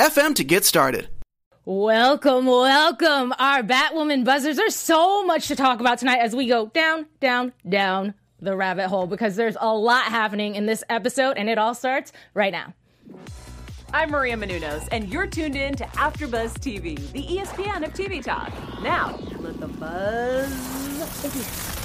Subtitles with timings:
[0.00, 1.08] anchor.fm FM to get started.
[1.64, 4.56] Welcome, welcome, our Batwoman buzzers.
[4.56, 8.88] There's so much to talk about tonight as we go down, down, down the rabbit
[8.88, 12.74] hole because there's a lot happening in this episode, and it all starts right now.
[13.92, 18.52] I'm Maria Menounos, and you're tuned in to AfterBuzz TV, the ESPN of TV talk.
[18.82, 21.79] Now, let the buzz begin.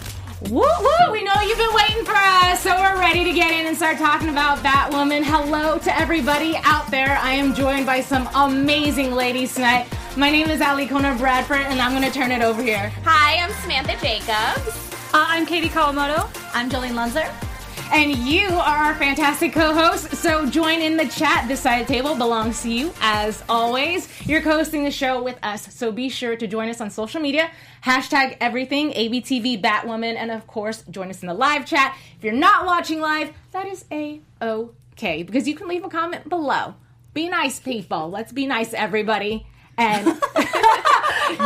[0.49, 1.11] Woo woo!
[1.11, 3.97] We know you've been waiting for us, so we're ready to get in and start
[3.97, 5.23] talking about Batwoman.
[5.23, 7.17] Hello to everybody out there.
[7.17, 9.87] I am joined by some amazing ladies tonight.
[10.15, 12.93] My name is Ali Kona Bradford, and I'm going to turn it over here.
[13.05, 14.93] Hi, I'm Samantha Jacobs.
[15.15, 16.29] Uh, I'm Katie Kawamoto.
[16.53, 17.44] I'm Jolene Lunzer.
[17.91, 20.15] And you are our fantastic co host.
[20.15, 21.47] So join in the chat.
[21.47, 24.09] This side of the table belongs to you, as always.
[24.27, 25.73] You're co hosting the show with us.
[25.73, 27.51] So be sure to join us on social media.
[27.83, 30.15] Hashtag everything, ABTV Batwoman.
[30.15, 31.95] And of course, join us in the live chat.
[32.17, 36.27] If you're not watching live, that is a okay because you can leave a comment
[36.27, 36.75] below.
[37.13, 38.09] Be nice, people.
[38.09, 39.47] Let's be nice, everybody.
[39.77, 40.05] And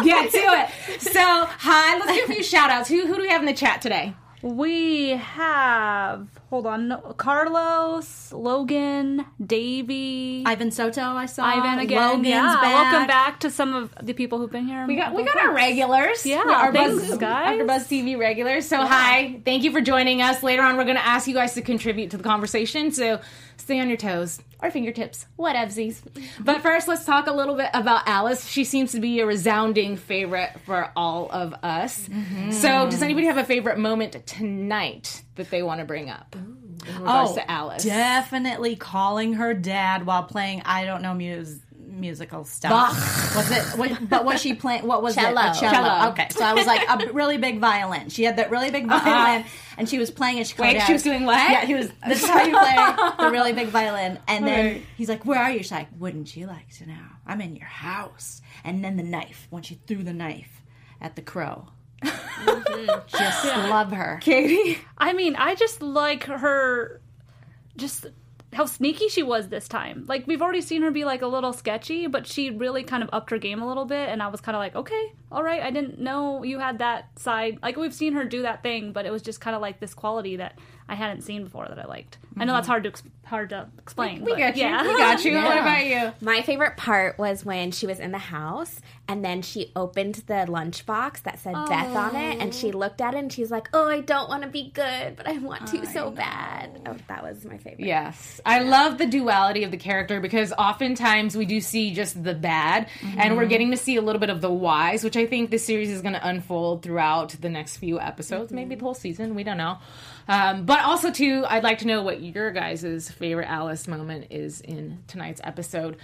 [0.03, 0.69] get to it.
[1.01, 2.89] So, hi, let's give a few shout outs.
[2.89, 4.15] Who, who do we have in the chat today?
[4.41, 11.01] We have hold on, Carlos, Logan, Davey, Ivan Soto.
[11.01, 12.09] I saw Ivan again.
[12.09, 12.63] Logan's yeah, back.
[12.63, 14.87] welcome back to some of the people who've been here.
[14.87, 16.25] We got we got our regulars.
[16.25, 17.59] Yeah, our thanks, Buzz, guys.
[17.59, 18.65] AfterBuzz TV regulars.
[18.65, 20.41] So hi, thank you for joining us.
[20.41, 22.91] Later on, we're going to ask you guys to contribute to the conversation.
[22.91, 23.19] So
[23.59, 26.01] stay on your toes or fingertips, whatevsies.
[26.39, 28.47] But first, let's talk a little bit about Alice.
[28.47, 32.07] She seems to be a resounding favorite for all of us.
[32.07, 32.51] Mm-hmm.
[32.51, 36.95] So, does anybody have a favorite moment tonight that they want to bring up in
[36.97, 37.83] regards Oh, to Alice?
[37.83, 40.61] definitely calling her dad while playing.
[40.65, 41.59] I don't know mus-
[41.99, 42.71] musical stuff.
[42.71, 43.35] Bach.
[43.35, 43.77] Was it?
[43.77, 44.87] What, but was she playing?
[44.87, 45.41] What was Cello.
[45.41, 45.55] it?
[45.55, 45.71] A cello.
[45.71, 46.09] Cello.
[46.11, 48.09] Okay, so I was like a really big violin.
[48.09, 49.45] She had that really big violin,
[49.77, 50.47] and she was playing it.
[50.47, 50.77] She called Uh-huh.
[50.79, 51.37] Wait, she was doing what?
[51.51, 51.89] Yeah, he was.
[52.07, 54.19] This is how you play the really big violin.
[54.27, 54.85] And then Right.
[54.97, 57.05] he's like, "Where are you?" She's like, "Wouldn't you like to know?
[57.27, 59.47] I'm in your house." And then the knife.
[59.49, 60.61] When she threw the knife
[61.01, 61.67] at the crow.
[63.07, 64.19] Just love her.
[64.21, 64.79] Katie.
[64.97, 67.01] I mean, I just like her,
[67.77, 68.05] just
[68.53, 70.05] how sneaky she was this time.
[70.07, 73.09] Like we've already seen her be like a little sketchy, but she really kind of
[73.13, 75.61] upped her game a little bit, and I was kind of like, okay, all right,
[75.61, 77.59] I didn't know you had that side.
[77.61, 79.93] Like we've seen her do that thing, but it was just kind of like this
[79.93, 80.57] quality that
[80.89, 82.17] I hadn't seen before that I liked.
[82.35, 82.71] I know that's mm-hmm.
[82.71, 84.23] hard to hard to explain.
[84.23, 84.63] We but got you.
[84.63, 84.81] Yeah.
[84.81, 85.39] We got you.
[85.49, 86.11] What about you?
[86.19, 90.45] My favorite part was when she was in the house and then she opened the
[90.47, 92.77] lunchbox that said Beth on it and she oh.
[92.77, 95.37] looked at it and she's like, Oh, I don't want to be good, but I
[95.37, 96.81] want to so bad.
[96.87, 97.85] Oh, that was my favorite.
[97.85, 98.41] Yes.
[98.45, 102.87] I love the duality of the character because oftentimes we do see just the bad
[103.17, 103.49] and we're mm-hmm.
[103.49, 106.01] getting to see a little bit of the whys, which I think the series is
[106.01, 108.85] going to unfold throughout the next few episodes, maybe the mm-hmm.
[108.85, 109.35] whole season.
[109.35, 109.77] We don't know.
[110.27, 114.61] Um, but also, too, I'd like to know what your guys' favorite Alice moment is
[114.61, 115.97] in tonight's episode.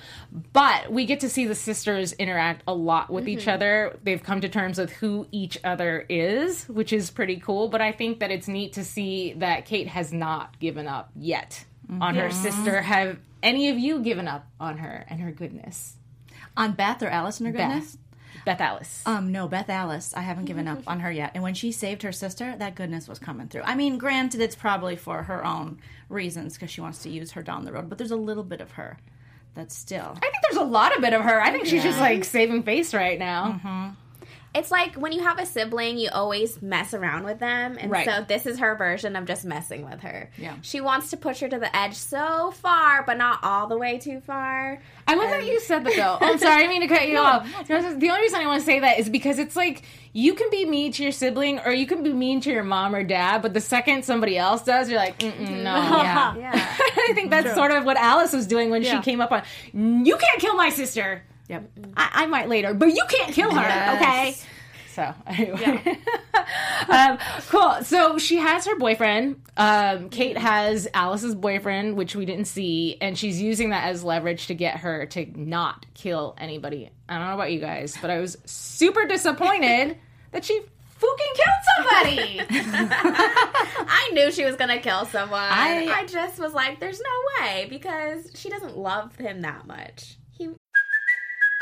[0.51, 3.51] But we get to see the sisters interact a lot with each mm-hmm.
[3.51, 3.99] other.
[4.03, 7.69] They've come to terms with who each other is, which is pretty cool.
[7.69, 11.63] But I think that it's neat to see that Kate has not given up yet
[12.01, 12.43] on her mm-hmm.
[12.43, 12.81] sister.
[12.81, 15.97] Have any of you given up on her and her goodness?
[16.57, 17.97] On Beth or Alice and her goodness?
[18.45, 18.59] Beth.
[18.59, 19.03] Beth Alice.
[19.05, 20.13] Um, no, Beth Alice.
[20.15, 21.31] I haven't given up on her yet.
[21.33, 23.63] And when she saved her sister, that goodness was coming through.
[23.63, 25.79] I mean, granted, it's probably for her own
[26.09, 28.61] reasons because she wants to use her down the road, but there's a little bit
[28.61, 28.97] of her
[29.55, 30.13] that's still.
[30.17, 31.41] I think there's a lot of bit of her.
[31.41, 33.95] I think she's just like saving face right now.
[34.55, 37.77] It's like when you have a sibling, you always mess around with them.
[37.79, 38.05] And Right.
[38.05, 40.29] so this is her version of just messing with her.
[40.37, 40.53] Yeah.
[40.61, 43.97] She wants to push her to the edge so far, but not all the way
[43.97, 44.79] too far.
[45.07, 46.17] I love that you said that though.
[46.21, 47.45] Oh, I'm sorry, I mean to cut you off.
[47.67, 47.73] The
[48.09, 50.93] only reason I want to say that is because it's like you can be mean
[50.93, 53.59] to your sibling or you can be mean to your mom or dad, but the
[53.61, 55.75] second somebody else does, you're like, Mm-mm, no.
[56.05, 56.35] Yeah.
[56.37, 56.51] Yeah.
[56.79, 58.97] I think that's sort of what Alice was doing when Yeah.
[58.97, 59.43] she came up on.
[59.73, 61.23] You can't kill my sister.
[61.49, 61.69] Yep.
[61.95, 63.61] I, I might later, but you can't kill her.
[63.61, 64.01] Yes.
[64.01, 64.49] Okay.
[64.95, 65.97] So anyway,
[66.89, 67.17] um,
[67.49, 67.83] cool.
[67.83, 69.41] So she has her boyfriend.
[69.57, 74.47] Um, Kate has Alice's boyfriend, which we didn't see, and she's using that as leverage
[74.47, 76.89] to get her to not kill anybody.
[77.09, 79.97] I don't know about you guys, but I was super disappointed
[80.31, 80.61] that she
[80.97, 82.41] fucking killed somebody.
[82.49, 85.39] I knew she was gonna kill someone.
[85.41, 90.15] I- I, just was like, "There's no way," because she doesn't love him that much.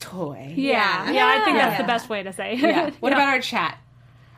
[0.00, 0.52] toy.
[0.56, 2.54] Yeah, yeah, I think that's the best way to say.
[2.54, 2.60] it.
[2.60, 2.90] Yeah.
[3.00, 3.78] What about our chat?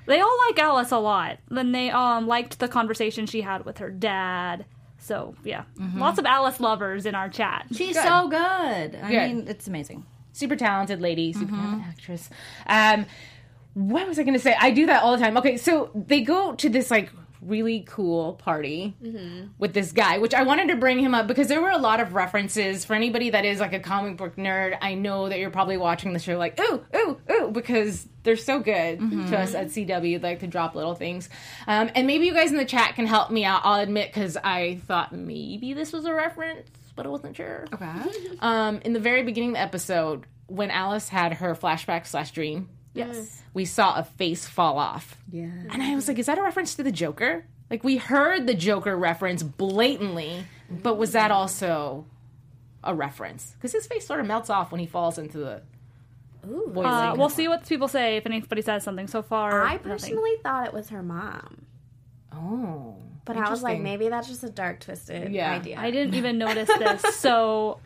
[0.07, 1.39] They all like Alice a lot.
[1.51, 4.65] Then they um liked the conversation she had with her dad.
[4.99, 5.65] So yeah,
[5.95, 7.67] lots of Alice lovers in our chat.
[7.73, 8.39] She's so good.
[8.39, 9.11] I Good.
[9.29, 10.05] mean, it's amazing.
[10.33, 12.31] super talented lady, super talented actress.
[12.67, 13.07] Um,
[13.75, 14.57] what was I going to say?
[14.59, 15.37] I do that all the time.
[15.37, 18.95] Okay, so they go to this like really cool party
[19.59, 22.01] with this guy, which I wanted to bring him up because there were a lot
[22.01, 24.77] of references for anybody that is like a comic book nerd.
[24.81, 28.61] I know that you're probably watching the show like ooh ooh ooh because they're so
[28.61, 28.99] good
[29.29, 30.23] to us at CW.
[30.23, 31.29] Like to drop little things,
[31.67, 33.63] um, and maybe you guys in the chat can help me out.
[33.65, 37.65] I'll admit because I thought maybe this was a reference, but I wasn't sure.
[37.73, 37.87] Okay.
[38.41, 42.69] Um, in the very beginning of the episode, when Alice had her flashback slash dream,
[42.95, 43.43] Yes.
[43.55, 45.17] we saw a face fall off.
[45.31, 45.45] Yeah.
[45.71, 47.45] And I was like, is that a reference to the Joker?
[47.71, 52.07] Like we heard the Joker reference blatantly, but was that also
[52.83, 53.53] a reference?
[53.55, 55.63] Because his face sort of melts off when he falls into the
[56.43, 56.87] boiling.
[56.87, 59.07] Uh, we'll see what people say if anybody says something.
[59.07, 59.91] So far, I nothing.
[59.91, 61.67] personally thought it was her mom,
[62.33, 62.97] oh.
[63.25, 65.53] but I was like, maybe that's just a dark, twisted Yeah.
[65.53, 65.79] idea.
[65.79, 67.03] I didn't even notice this.
[67.17, 67.81] So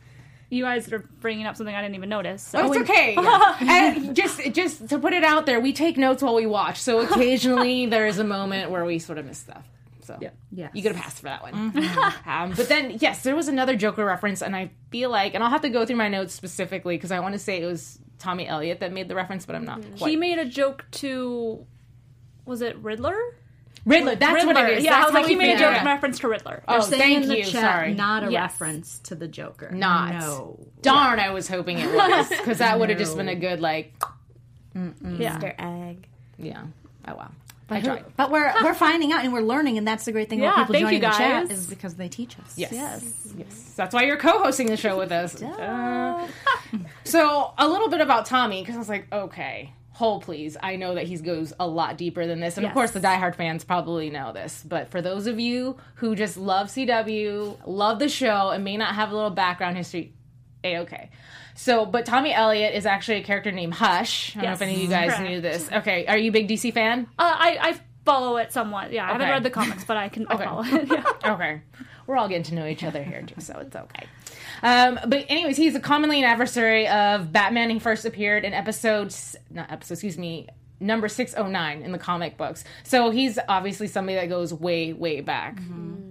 [0.52, 2.42] you guys are bringing up something I didn't even notice.
[2.42, 2.60] So.
[2.60, 3.16] Oh, it's okay.
[3.60, 6.78] and just just to put it out there, we take notes while we watch.
[6.80, 9.66] So occasionally there is a moment where we sort of miss stuff.
[10.04, 10.72] So yeah, Yes.
[10.74, 11.54] you get a pass for that one.
[12.26, 15.50] Um, but then yes, there was another Joker reference, and I feel like, and I'll
[15.50, 18.46] have to go through my notes specifically because I want to say it was Tommy
[18.46, 20.10] Elliott that made the reference, but I'm not quite.
[20.10, 21.64] He made a joke to.
[22.44, 23.16] Was it Riddler?
[23.84, 24.14] Riddler.
[24.16, 24.54] That's Riddler.
[24.54, 24.84] what it is.
[24.84, 26.62] Yeah, That's I was like, he made a joke it in reference to Riddler.
[26.68, 27.44] Oh, Saying thank the you.
[27.44, 27.94] chat, Sorry.
[27.94, 28.42] not a Yes.
[28.52, 29.70] reference to the Joker.
[29.72, 30.14] Not.
[30.14, 30.60] No.
[30.82, 33.92] Darn, I was hoping it was because that would have just been a good like.
[34.74, 35.34] yeah.
[35.36, 36.06] Easter egg.
[36.38, 36.62] Yeah.
[37.08, 37.30] Oh wow.
[37.68, 38.04] But, I who- tried.
[38.16, 40.66] but we're we're finding out and we're learning, and that's the great thing Yeah, about
[40.68, 41.58] people thank joining you the chat guys.
[41.58, 42.56] is because they teach us.
[42.56, 42.72] Yes.
[42.72, 43.32] Yes.
[43.36, 43.72] Yes.
[43.76, 45.34] That's why you're co-hosting the show with us.
[45.34, 45.46] Duh.
[45.46, 46.26] Uh,
[47.04, 49.72] so a little bit about Tommy because I was like, okay,
[50.20, 50.56] please.
[50.62, 53.34] I know that he goes a lot deeper than this, and of course the diehard
[53.34, 54.62] fans probably know this.
[54.66, 58.94] But for those of you who just love CW, love the show, and may not
[58.94, 60.12] have a little background history,
[60.64, 61.10] a okay.
[61.54, 64.34] So, but Tommy Elliott is actually a character named Hush.
[64.36, 65.22] I don't know if any of you guys Correct.
[65.30, 65.68] knew this.
[65.70, 67.06] Okay, are you a big DC fan?
[67.18, 68.92] Uh, I, I follow it somewhat.
[68.92, 70.44] Yeah, I haven't read the comics, but I can I Okay.
[70.44, 70.88] follow it.
[70.92, 71.32] Yeah.
[71.34, 71.62] okay.
[72.06, 74.06] We're all getting to know each other here too, so it's okay.
[74.62, 77.70] Um, but anyways, he's a commonly an adversary of Batman.
[77.70, 79.14] He first appeared in episode,
[79.50, 80.48] not episode, excuse me,
[80.82, 82.64] number six oh nine in the comic books.
[82.82, 85.58] So he's obviously somebody that goes way, way back.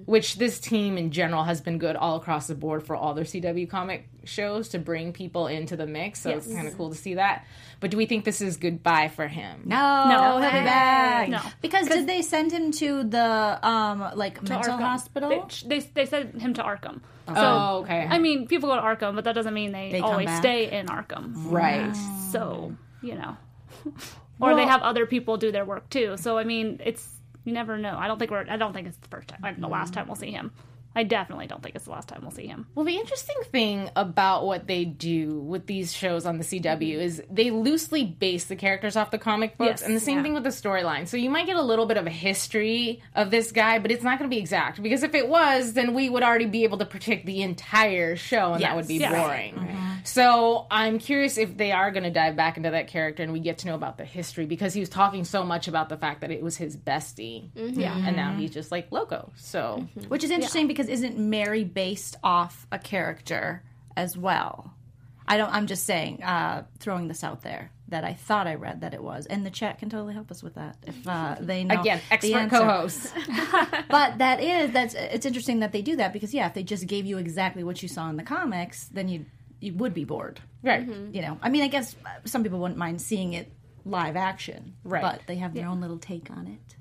[0.06, 3.24] Which this team in general has been good all across the board for all their
[3.24, 6.20] CW comic shows to bring people into the mix.
[6.22, 7.46] So it's kind of cool to see that.
[7.80, 9.62] But do we think this is goodbye for him?
[9.66, 9.78] No,
[10.10, 10.40] No.
[10.42, 11.30] he'll be back.
[11.30, 11.40] No.
[11.62, 14.80] Because did they send him to the um like mental Arkham.
[14.82, 15.48] hospital?
[15.66, 17.00] They, they, they sent him to Arkham.
[17.28, 18.06] So, Oh, okay.
[18.10, 20.88] I mean, people go to Arkham, but that doesn't mean they, They always stay in
[20.88, 21.34] Arkham.
[21.52, 21.94] right.
[22.32, 23.38] So, you know.
[24.42, 26.18] or they have other people do their work too.
[26.18, 27.08] So, I mean, it's,
[27.44, 27.96] you never know.
[27.98, 30.16] I don't think we're, I don't think it's the first time, the last time we'll
[30.16, 30.52] see him.
[30.96, 32.68] I definitely don't think it's the last time we'll see him.
[32.76, 37.02] Well, the interesting thing about what they do with these shows on the CW mm-hmm.
[37.02, 40.34] is they loosely base the characters off the comic books, Yes, and the same thing
[40.34, 41.08] with the storyline.
[41.08, 44.04] So you might get a little bit of a history of this guy, but it's
[44.04, 46.78] not going to be exact because if it was, then we would already be able
[46.80, 49.14] to predict the entire show, and that would be Yes.
[49.14, 49.56] boring.
[49.56, 49.92] Mm-hmm.
[50.04, 53.40] So I'm curious if they are going to dive back into that character and we
[53.40, 56.22] get to know about the history because he was talking so much about the fact
[56.22, 57.80] that it was his bestie, mm-hmm.
[57.80, 59.32] yeah, and now he's just like loco.
[59.36, 59.88] So.
[60.08, 63.64] Which is interesting because isn't Mary based off a character
[63.96, 64.74] as well?
[65.28, 65.52] I don't.
[65.54, 69.04] I'm just saying, uh, throwing this out there that I thought I read that it
[69.04, 72.02] was, and the chat can totally help us with that if uh, they know Again,
[72.10, 73.14] expert co-hosts.
[73.90, 76.88] But that is that's it's interesting that they do that because yeah, if they just
[76.88, 79.26] gave you exactly what you saw in the comics, then you
[79.60, 80.40] you would be bored.
[80.64, 80.86] right.
[80.88, 81.96] You know, I mean, I guess
[82.26, 83.52] some people wouldn't mind seeing it
[83.86, 85.02] live action, Right.
[85.02, 86.76] But they have their own little take on it.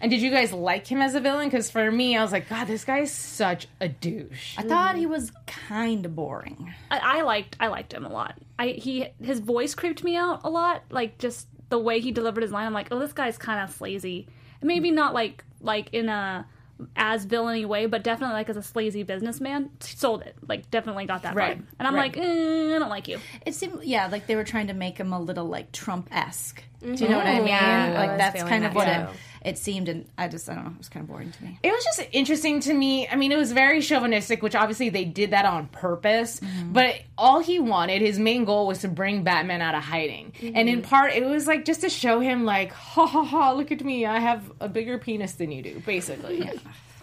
[0.00, 1.48] And did you guys like him as a villain?
[1.48, 4.54] Because for me, I was like, God, this guy is such a douche.
[4.58, 6.72] I thought he was kind of boring.
[6.90, 8.34] I, I liked I liked him a lot.
[8.58, 10.82] I he his voice creeped me out a lot.
[10.90, 12.66] Like just the way he delivered his line.
[12.66, 14.26] I'm like, oh, this guy's kind of slazy.
[14.60, 16.46] And Maybe not like like in a
[16.94, 20.36] as villainy way, but definitely like as a sleazy businessman, sold it.
[20.46, 21.58] Like definitely got that Right.
[21.58, 21.64] vibe.
[21.78, 22.14] And I'm Right.
[22.14, 23.18] like, eh, I don't like you.
[23.44, 26.62] It seemed, yeah, like they were trying to make him a little like Trump esque.
[26.80, 27.48] Do you know what I mean?
[27.48, 28.90] Yeah, like was that's feeling kind of what too.
[28.90, 29.08] it,
[29.42, 31.58] it seemed, and I just, I don't know, it was kind of boring to me.
[31.62, 33.08] It was just interesting to me.
[33.08, 36.40] I mean, it was very chauvinistic, which obviously they did that on purpose.
[36.40, 36.72] Mm-hmm.
[36.72, 40.32] But all he wanted, his main goal was to bring Batman out of hiding.
[40.42, 40.88] And in mm-hmm.
[40.88, 44.06] part, it was like just to show him, like, ha ha ha, look at me.
[44.06, 46.50] I have a bigger penis than you do, basically.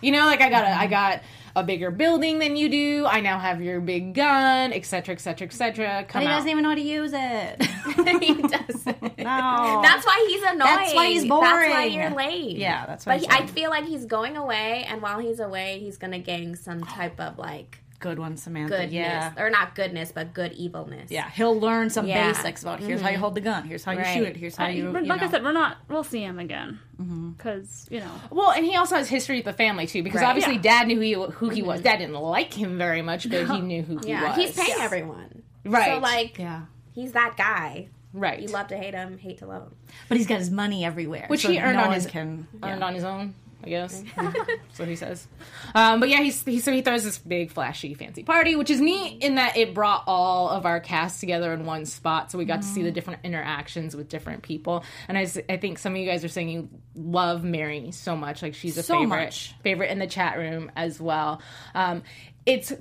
[0.02, 0.90] You know, like I got a, I mm-hmm.
[0.90, 1.22] got
[1.56, 3.06] a bigger building than you do.
[3.06, 6.06] I now have your big gun, etc., etc., etc.
[6.12, 6.36] But he out.
[6.36, 7.64] doesn't even know how to use it.
[8.22, 9.18] he doesn't.
[9.18, 9.80] no.
[9.82, 10.58] That's why he's annoying.
[10.60, 11.44] That's why he's boring.
[11.44, 12.58] That's why you're late.
[12.58, 15.80] Yeah, that's what But he, I feel like he's going away, and while he's away,
[15.80, 18.70] he's gonna gain some type of like Good one, Samantha.
[18.78, 19.34] goodness, Yeah.
[19.38, 21.10] or not goodness, but good evilness.
[21.10, 22.28] Yeah, he'll learn some Yeah.
[22.32, 23.22] basics about here's how you mm-hmm.
[23.22, 24.92] hold the gun, here's how you shoot it, here's how I- you.
[24.92, 25.78] but you like I said, we're not.
[25.90, 27.32] We'll see him again mm-hmm.
[27.32, 28.12] because you know.
[28.30, 30.28] Well, and he also has history with the family too, because Right.
[30.28, 30.62] obviously Yeah.
[30.62, 31.80] Dad knew who he, who he was.
[31.80, 31.84] Mm-hmm.
[31.84, 34.36] Dad didn't like him very much, but he knew who he Yeah, was.
[34.38, 35.42] he's paying everyone.
[35.66, 35.94] Right.
[35.94, 36.62] So like, yeah.
[36.94, 37.88] he's that guy.
[38.14, 38.40] right.
[38.40, 39.76] You love to hate him, hate to love him.
[40.08, 42.84] But he's got his money everywhere, which so he earned no on his Can, earned
[42.84, 43.34] on his own,
[43.66, 44.04] I guess.
[44.16, 45.28] That's what he says.
[45.74, 48.80] Um, but yeah, he's he, so he throws this big flashy fancy party, which is
[48.80, 52.46] neat in that it brought all of our cast together in one spot, so we
[52.46, 54.84] got to see the different interactions with different people.
[55.08, 58.42] And I, I think some of you guys are saying you love Mary so much,
[58.42, 59.56] like she's a So favorite much.
[59.64, 61.42] favorite in the chat room as well.
[61.74, 62.04] Um,
[62.46, 62.72] it's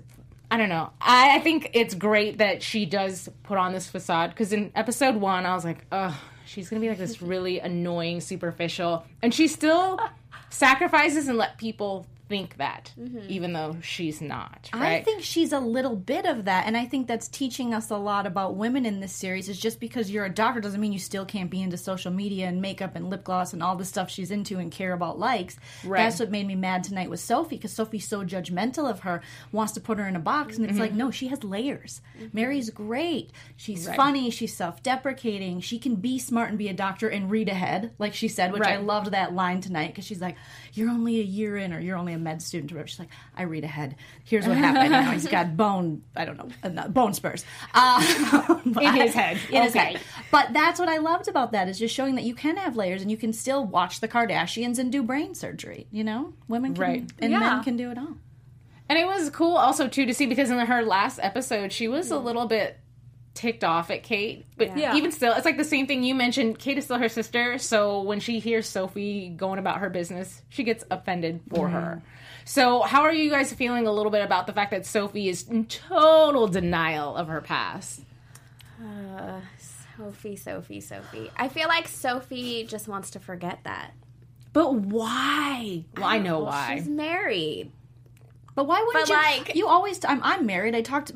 [0.51, 0.91] I don't know.
[1.01, 5.17] I, I think it's great that she does put on this facade because in episode
[5.17, 9.49] one, I was like, oh, she's gonna be like this really annoying, superficial, and she
[9.49, 9.99] still
[10.55, 13.21] sacrifices and let people think that, mm-hmm.
[13.29, 14.69] even though she's not.
[14.75, 14.97] Right?
[14.97, 17.97] I think she's a little bit of that, and I think that's teaching us a
[17.97, 19.49] lot about women in this series.
[19.49, 22.49] Is just because you're a doctor doesn't mean you still can't be into social media
[22.49, 25.57] and makeup and lip gloss and all the stuff she's into and care about likes.
[25.85, 26.03] Right.
[26.03, 29.23] That's what made me mad tonight with Sophie because Sophie's so judgmental of her,
[29.53, 30.81] wants to put her in a box, and it's mm-hmm.
[30.81, 32.01] like, no, she has layers.
[32.17, 32.27] Mm-hmm.
[32.33, 33.31] Mary's great.
[33.57, 34.31] She's funny.
[34.31, 35.61] She's self-deprecating.
[35.61, 38.63] She can be smart and be a doctor and read ahead, like she said, which
[38.63, 40.37] I loved that line tonight because she's like,
[40.73, 42.89] "You're only a year in, or you're only a med student." Whatever.
[42.89, 43.95] She's like, "I read ahead.
[44.25, 44.91] Here's what happened.
[44.91, 46.03] Know, he's got bone.
[46.17, 46.49] I don't know,
[46.83, 49.39] uh, bone spurs uh, In his head.
[49.51, 49.93] In his Okay.
[49.93, 50.01] head.
[50.33, 53.03] But that's what I loved about that is just showing that you can have layers
[53.03, 55.87] and you can still watch the Kardashians and do brain surgery.
[55.93, 57.13] You know, women can, Right.
[57.21, 57.39] and Yeah.
[57.39, 58.17] men can do it all.
[58.89, 62.11] And it was cool also too to see because in her last episode she was
[62.11, 62.79] a little bit
[63.35, 64.95] ticked off at Kate, but Yeah.
[64.95, 66.59] even still, it's like the same thing you mentioned.
[66.59, 70.63] Kate is still her sister, so when she hears Sophie going about her business, she
[70.63, 72.03] gets offended for her.
[72.45, 75.49] So, how are you guys feeling a little bit about the fact that Sophie is
[75.49, 78.03] in total denial of her past?
[78.83, 79.41] Uh,
[79.97, 81.31] Sophie, Sophie, Sophie.
[81.37, 83.93] I feel like Sophie just wants to forget that.
[84.53, 85.85] But why?
[85.97, 86.77] Well, I know why.
[86.77, 87.71] She's married.
[88.55, 89.15] But why wouldn't But, you?
[89.39, 90.05] like- you always.
[90.05, 90.75] I'm, I'm married.
[90.75, 91.13] I talked.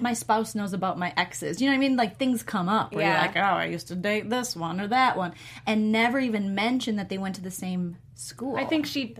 [0.00, 1.60] My spouse knows about my exes.
[1.60, 1.96] You know what I mean?
[1.96, 3.12] Like things come up where Yeah.
[3.12, 5.34] you're like, oh, I used to date this one or that one,
[5.66, 8.56] and never even mention that they went to the same school.
[8.56, 9.14] I think she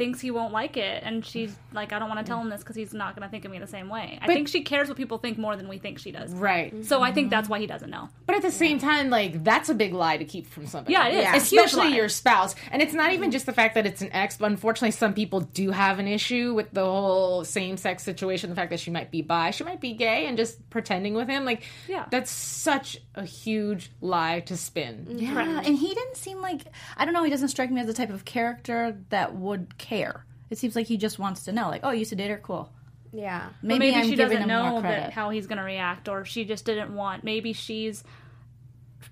[0.00, 2.62] thinks he won't like it, and she's like, I don't want to tell him this
[2.62, 4.18] because he's not going to think of me the same way.
[4.22, 6.32] I think she cares what people think more than we think she does.
[6.32, 6.86] Right.
[6.86, 7.52] So I think that's mm-hmm.
[7.52, 8.08] why he doesn't know.
[8.24, 10.94] But at the same time, like that's a big lie to keep from somebody.
[10.94, 11.42] Yeah, it is.
[11.42, 12.54] It's a huge especially your spouse.
[12.72, 13.32] And it's not even mm-hmm.
[13.32, 16.54] just the fact that it's an ex, but unfortunately, some people do have an issue
[16.54, 18.48] with the whole same-sex situation.
[18.48, 21.28] The fact that she might be bi, she might be gay, and just pretending with
[21.28, 21.44] him.
[21.44, 22.06] Like, Yeah.
[22.10, 25.06] that's such a huge lie to spin.
[25.10, 26.62] Yeah, and he didn't seem like
[26.96, 27.22] I don't know.
[27.22, 29.89] He doesn't strike me as the type of character that would care.
[30.50, 32.38] It seems like he just wants to know, like, oh, you used to date her,
[32.42, 32.72] cool.
[33.12, 33.50] Yeah.
[33.62, 36.64] Maybe, maybe I'm she doesn't know that how he's going to react, or she just
[36.64, 37.24] didn't want.
[37.24, 38.02] Maybe she's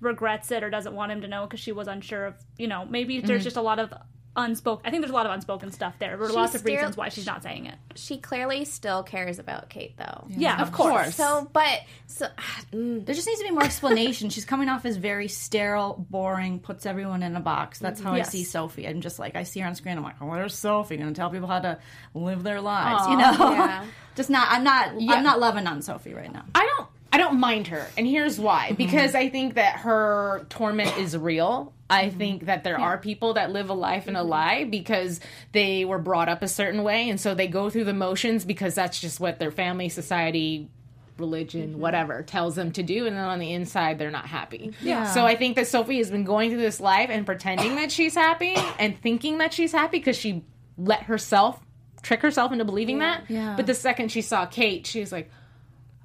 [0.01, 2.35] regrets it or doesn't want him to know because she was unsure of.
[2.57, 3.27] You know, maybe Mm-hmm.
[3.27, 3.93] there's just a lot of
[4.35, 4.85] unspoken.
[4.85, 6.15] I think there's a lot of unspoken stuff there.
[6.15, 7.75] There are She's lots of still- reasons why she's not saying it.
[7.95, 10.25] She clearly still cares about Kate, though.
[10.29, 11.15] Yeah, Of course.
[11.15, 12.27] So, but so
[12.73, 14.29] mm, There just needs to be more explanation.
[14.29, 17.79] She's coming off as very sterile, boring, puts everyone in a box.
[17.79, 18.27] That's how Yes.
[18.27, 18.87] I see Sophie.
[18.87, 19.97] I'm just like, I see her on screen.
[19.97, 20.97] I'm like, oh, where's Sophie?
[20.97, 21.79] Going to tell people how to
[22.13, 23.51] live their lives, you know?
[23.51, 23.85] yeah.
[24.15, 24.47] just not.
[24.51, 25.01] I'm not.
[25.01, 25.13] Yeah.
[25.13, 26.45] I'm not loving on Sophie right now.
[26.55, 27.87] I don't I don't mind her.
[27.97, 28.67] And here's why.
[28.67, 28.75] Mm-hmm.
[28.75, 31.73] Because I think that her torment is real.
[31.89, 32.17] I mm-hmm.
[32.17, 34.29] think that there are people that live a life in a mm-hmm.
[34.29, 35.19] lie because
[35.51, 38.75] they were brought up a certain way and so they go through the motions because
[38.75, 40.69] that's just what their family, society,
[41.17, 44.71] religion, whatever tells them to do and then on the inside they're not happy.
[44.81, 45.11] Yeah.
[45.11, 48.15] So I think that Sophie has been going through this life and pretending that she's
[48.15, 50.43] happy and thinking that she's happy because she
[50.77, 51.59] let herself
[52.01, 53.29] trick herself into believing that.
[53.29, 53.55] Yeah.
[53.55, 55.29] But the second she saw Kate, she was like,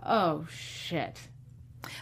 [0.04, 1.28] "Oh shit."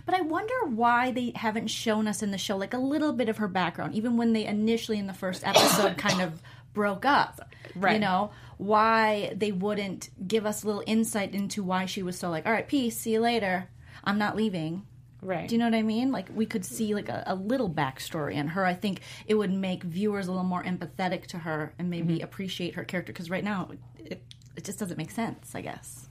[0.06, 3.28] But I wonder why they haven't shown us in the show like a little bit
[3.28, 6.40] of her background, even when they initially in the first episode kind of
[6.72, 7.52] broke up.
[7.74, 7.94] Right.
[7.94, 12.30] You know, why they wouldn't give us a little insight into why she was so
[12.30, 13.68] like, all right, peace, see you later.
[14.04, 14.86] I'm not leaving.
[15.20, 15.48] Right.
[15.48, 16.10] Do you know what I mean?
[16.12, 18.64] Like we could see like a, a little backstory in her.
[18.64, 22.24] I think it would make viewers a little more empathetic to her and maybe Mm-hmm.
[22.24, 23.68] appreciate her character because right now
[23.98, 24.22] it,
[24.56, 25.54] it just doesn't make sense.
[25.54, 26.08] I guess.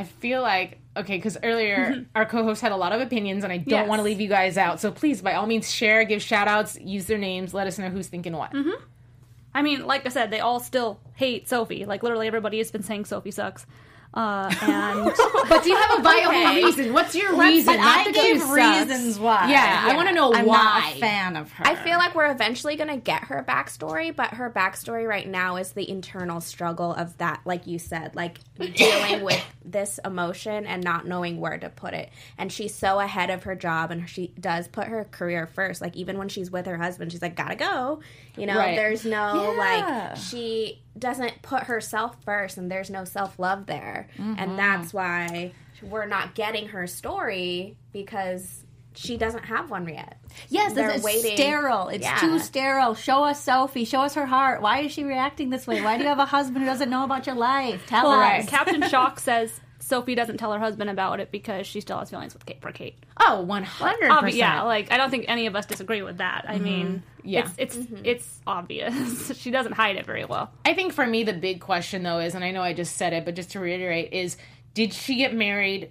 [0.00, 2.02] I feel like okay, because earlier mm-hmm.
[2.14, 3.88] our co-host had a lot of opinions, and I don't Yes.
[3.88, 4.80] want to leave you guys out.
[4.80, 7.90] So please, by all means, share, give shout outs, use their names, let us know
[7.90, 8.52] who's thinking what.
[8.52, 8.82] Mm-hmm.
[9.54, 11.84] I mean, like I said, they all still hate Sophie.
[11.84, 13.66] Like literally everybody has been saying Sophie sucks.
[14.12, 15.04] Uh, and
[15.48, 16.64] But do you have a viable Okay.
[16.64, 16.92] reason?
[16.92, 17.76] What's your reason?
[17.76, 18.50] Not I that gave sucks.
[18.88, 19.48] reasons why.
[19.50, 20.56] Yeah, I want to know I'm why.
[20.56, 21.66] not a fan of her.
[21.66, 25.56] I feel like we're eventually going to get her backstory, but her backstory right now
[25.56, 30.82] is the internal struggle of that, like you said, like dealing with this emotion and
[30.82, 32.10] not knowing where to put it.
[32.36, 35.80] And she's so ahead of her job and she does put her career first.
[35.80, 38.00] Like, even when she's with her husband, she's like, gotta go.
[38.36, 38.74] You know, Right.
[38.74, 40.08] there's no, Yeah.
[40.10, 44.08] like, she doesn't put herself first and there's no self love there.
[44.18, 44.56] And mm-hmm.
[44.56, 50.18] that's why we're not getting her story because she doesn't have one yet.
[50.48, 51.36] Yes, They're it's, it's waiting.
[51.36, 51.88] sterile.
[51.88, 52.18] It's Yeah.
[52.18, 52.94] too sterile.
[52.94, 53.84] Show us Sophie.
[53.84, 54.62] Show us her heart.
[54.62, 55.80] Why is she reacting this way?
[55.82, 57.86] Why do you have a husband who doesn't know about your life?
[57.86, 58.48] Tell well, us.
[58.48, 62.32] Captain Shock says Sophie doesn't tell her husband about it because she still has feelings
[62.32, 62.96] with Kate for Kate.
[63.18, 64.36] Oh, one hundred percent.
[64.36, 66.44] yeah, like I don't think any of us disagree with that.
[66.48, 67.28] I mean, mm-hmm.
[67.28, 67.40] Yeah.
[67.40, 68.04] it's it's mm-hmm.
[68.04, 69.36] it's obvious.
[69.36, 70.52] she doesn't hide it very well.
[70.64, 73.12] I think for me the big question though is, and I know I just said
[73.12, 74.36] it, but just to reiterate, is
[74.74, 75.90] did she get married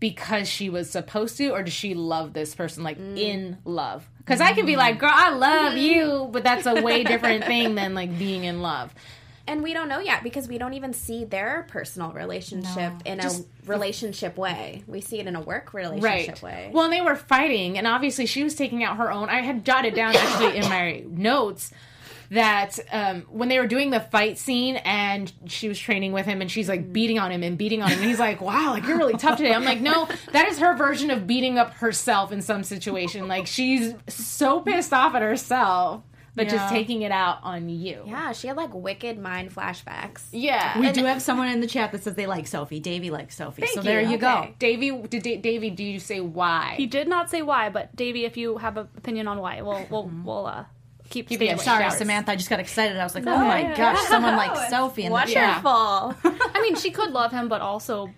[0.00, 3.18] because she was supposed to, or does she love this person like mm.
[3.18, 4.08] in love?
[4.18, 4.78] Because I can be mm.
[4.78, 8.62] like, girl, I love you, but that's a way different thing than like being in
[8.62, 8.94] love.
[9.48, 13.30] And we don't know yet because we don't even see their personal relationship in a
[13.64, 14.84] relationship way.
[14.86, 16.70] We see it in a work relationship way.
[16.72, 19.30] Well, and they were fighting, and obviously she was taking out her own.
[19.30, 21.72] I had jotted down actually in my notes
[22.30, 26.42] that um, when they were doing the fight scene and she was training with him
[26.42, 28.86] and she's like beating on him and beating on him and he's like wow like
[28.86, 32.30] you're really tough today i'm like no that is her version of beating up herself
[32.30, 36.02] in some situation like she's so pissed off at herself
[36.38, 40.22] but just taking it out on you yeah, she had like wicked mind flashbacks.
[40.32, 42.80] yeah we do have someone in the chat that says they like Sophie.
[42.80, 43.66] Davy likes Sophie.
[43.66, 43.82] so you.
[43.82, 44.38] there you go.
[44.38, 44.54] Okay.
[44.58, 48.24] davey did Da- davey do you say why He did not say why, but Davy,
[48.24, 50.64] if you have an opinion on why, we'll we'll we'll uh,
[51.10, 51.58] keep Give stay you a.
[51.58, 51.96] Sorry, Showers.
[51.98, 52.32] Samantha.
[52.32, 52.96] I just got excited.
[52.96, 55.64] I was like, oh my gosh, someone likes Sophie in the chat.
[55.64, 56.30] Wonderful.
[56.54, 58.10] I mean, she could love him, but also,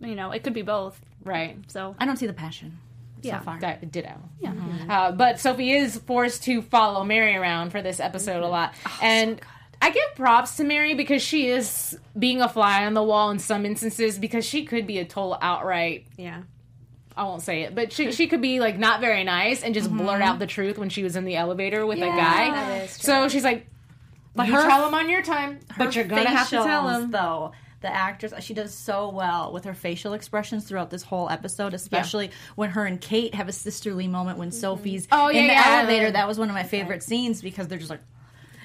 [0.00, 1.00] you know, it could be both.
[1.24, 2.78] right So I don't see the passion
[3.22, 3.38] Yeah.
[3.38, 3.60] so far.
[3.60, 4.18] That ditto.
[4.42, 4.88] Mm-hmm.
[4.88, 5.00] Yeah.
[5.00, 8.50] Uh, but Sophie is forced to follow Mary around for this episode a mm-hmm.
[8.50, 9.40] lot, oh, and
[9.80, 13.38] I give props to Mary because she is being a fly on the wall in
[13.38, 16.06] some instances because she could be a total outright.
[16.16, 16.42] yeah.
[17.16, 19.88] I won't say it, but she she could be like not very nice and just
[19.88, 19.98] mm-hmm.
[19.98, 22.50] blurt out the truth when she was in the elevator with a guy.
[22.52, 23.06] that is true.
[23.06, 23.66] So she's like,
[24.36, 27.50] "You her- tell him on your time, but you're gonna have to tell him." though.
[27.80, 32.32] The actress, she does so well with her facial expressions throughout this whole episode, especially
[32.56, 34.58] when her and Kate have a sisterly moment when mm-hmm.
[34.58, 35.78] Sophie's Oh, yeah, in the yeah.
[35.78, 36.10] elevator.
[36.10, 38.00] That was one of my favorite scenes because they're just like,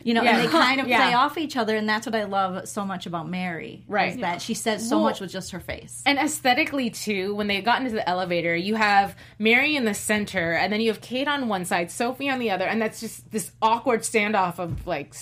[0.04, 0.38] you know, Yeah.
[0.40, 0.98] and they kind of Yeah.
[1.06, 3.84] play off each other, and that's what I love so much about Mary.
[3.88, 4.16] Right.
[4.16, 6.02] is that she says so Well- much with just her face.
[6.08, 10.54] And aesthetically too, when they got into the elevator, you have Mary in the center,
[10.54, 13.30] and then you have Kate on one side, Sophie on the other, and that's just
[13.32, 15.14] this awkward standoff of like,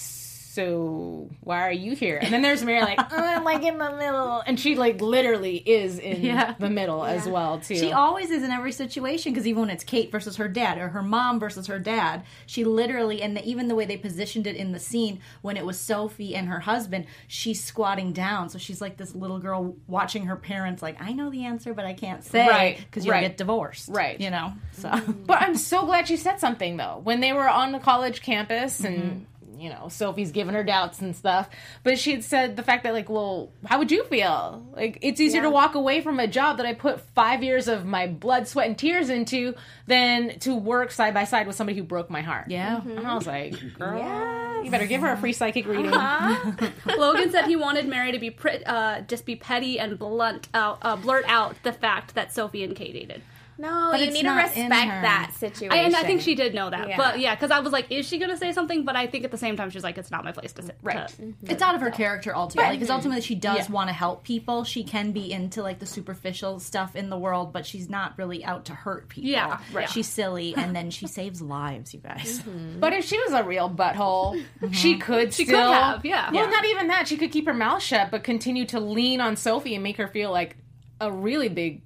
[0.56, 2.20] so why are you here?
[2.22, 5.58] And then there's Mary like, "Uh, I'm like in the middle, and she like literally
[5.58, 6.56] is in Yeah.
[6.60, 7.76] the middle as well too.
[7.78, 10.90] She always is in every situation because even when it's Kate versus her dad or
[10.90, 14.56] her mom versus her dad, she literally and the, even the way they positioned it
[14.56, 18.82] in the scene when it was Sophie and her husband, she's squatting down, so she's
[18.82, 22.24] like this little girl watching her parents, like I know the answer, but I can't
[22.24, 23.22] say Right, because you'll right.
[23.22, 24.20] get divorced, Right.
[24.20, 24.92] You know, so
[25.26, 27.00] But I'm so glad she said something though.
[27.04, 29.24] When they were on the college campus and Mm-hmm.
[29.62, 31.48] You know, Sophie's giving her doubts and stuff.
[31.84, 34.66] But she had said the fact that like, well, how would you feel?
[34.74, 37.86] Like it's easier to walk away from a job that I put five years of
[37.86, 39.54] my blood, sweat, and tears into
[39.86, 42.46] than to work side by side with somebody who broke my heart.
[42.50, 42.82] yeah.
[42.82, 45.92] And I was like, girl, you better give her a free psychic reading.
[46.98, 50.80] Logan said he wanted Mary to be pre- uh, just be petty and blunt out,
[50.82, 53.22] uh, blurt out the fact that Sophie and Kate dated.
[53.62, 55.72] No, But you need to respect that situation.
[55.72, 56.98] I, and I think she did know that, Yeah.
[56.98, 58.84] but yeah, because I was like, is she gonna say something?
[58.86, 60.74] But I think at the same time, she's like, it's not my place to say.
[60.82, 61.08] Right.
[61.08, 61.52] to- mm-hmm.
[61.52, 62.74] It's out of her character altogether.
[62.74, 63.72] Because ultimately, she does Yeah.
[63.72, 64.64] want to help people.
[64.64, 68.44] She can be into like the superficial stuff in the world, but she's not really
[68.44, 69.30] out to hurt people.
[69.30, 69.88] Yeah, right.
[69.90, 71.94] She's silly, and then she saves lives.
[71.94, 72.40] You guys.
[72.40, 72.80] Mm-hmm.
[72.80, 74.72] But if she was a real butthole, mm-hmm.
[74.72, 76.32] she could She still could have, yeah.
[76.32, 76.50] Well, Yeah.
[76.50, 77.08] not even that.
[77.08, 80.08] She could keep her mouth shut, but continue to lean on Sophie and make her
[80.08, 80.58] feel like
[81.00, 81.82] a really big.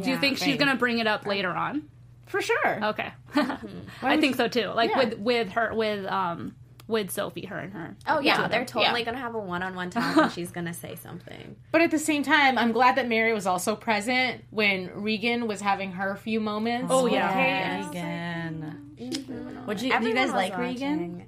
[0.00, 1.88] Do you think she's gonna bring it up later on?
[2.26, 2.84] For sure.
[2.84, 3.12] Okay,
[4.02, 4.68] I think so too.
[4.68, 4.98] Like Yeah.
[4.98, 6.54] with with her with um
[6.88, 7.96] with Sophie, her and her.
[8.06, 8.48] Oh yeah, Yeah.
[8.48, 9.06] they're totally Yeah.
[9.06, 11.56] gonna have a one-on-one talk, and she's gonna say something.
[11.70, 15.60] But at the same time, I'm glad that Mary was also present when Reagan was
[15.60, 16.88] having her few moments.
[16.90, 17.86] Oh, yeah.
[17.88, 18.00] Okay.
[18.00, 19.64] Reagan.
[19.66, 21.26] Would you, do you guys was like Reagan?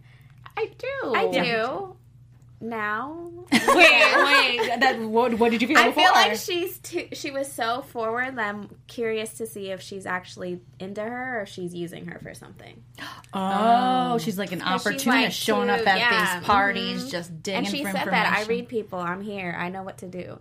[0.57, 1.15] I do.
[1.15, 1.97] I do.
[2.65, 4.81] Now, Wait, wait.
[4.81, 6.05] That what, what did you feel I before?
[6.05, 7.09] feel like she's too.
[7.13, 11.43] She was so forward that I'm curious to see if she's actually into her or
[11.43, 12.83] if she's using her for something.
[13.35, 17.11] Oh, she's like an opportunist like, showing up at yeah, these parties, mhm.
[17.11, 18.99] just digging And she for said that I read people.
[18.99, 19.55] I'm here.
[19.59, 20.39] I know what to do.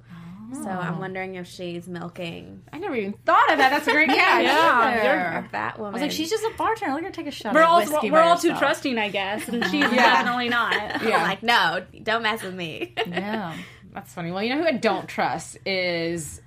[0.53, 3.69] So I'm wondering if she's milking I never even thought of that.
[3.71, 4.43] That's a great catch.
[4.43, 5.91] Yeah, a fat woman.
[5.91, 6.93] I was like, she's just a bartender.
[6.95, 7.53] Let her take a shot.
[7.53, 8.59] We're of all whiskey we're by all too herself.
[8.59, 10.73] trusting, I guess, and she's definitely not.
[11.03, 11.23] Yeah.
[11.23, 12.93] like, no, don't mess with me.
[13.07, 13.57] Yeah.
[13.93, 14.31] That's funny.
[14.31, 16.41] Well, you know who I don't trust is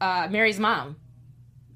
[0.00, 0.96] uh, Mary's mom.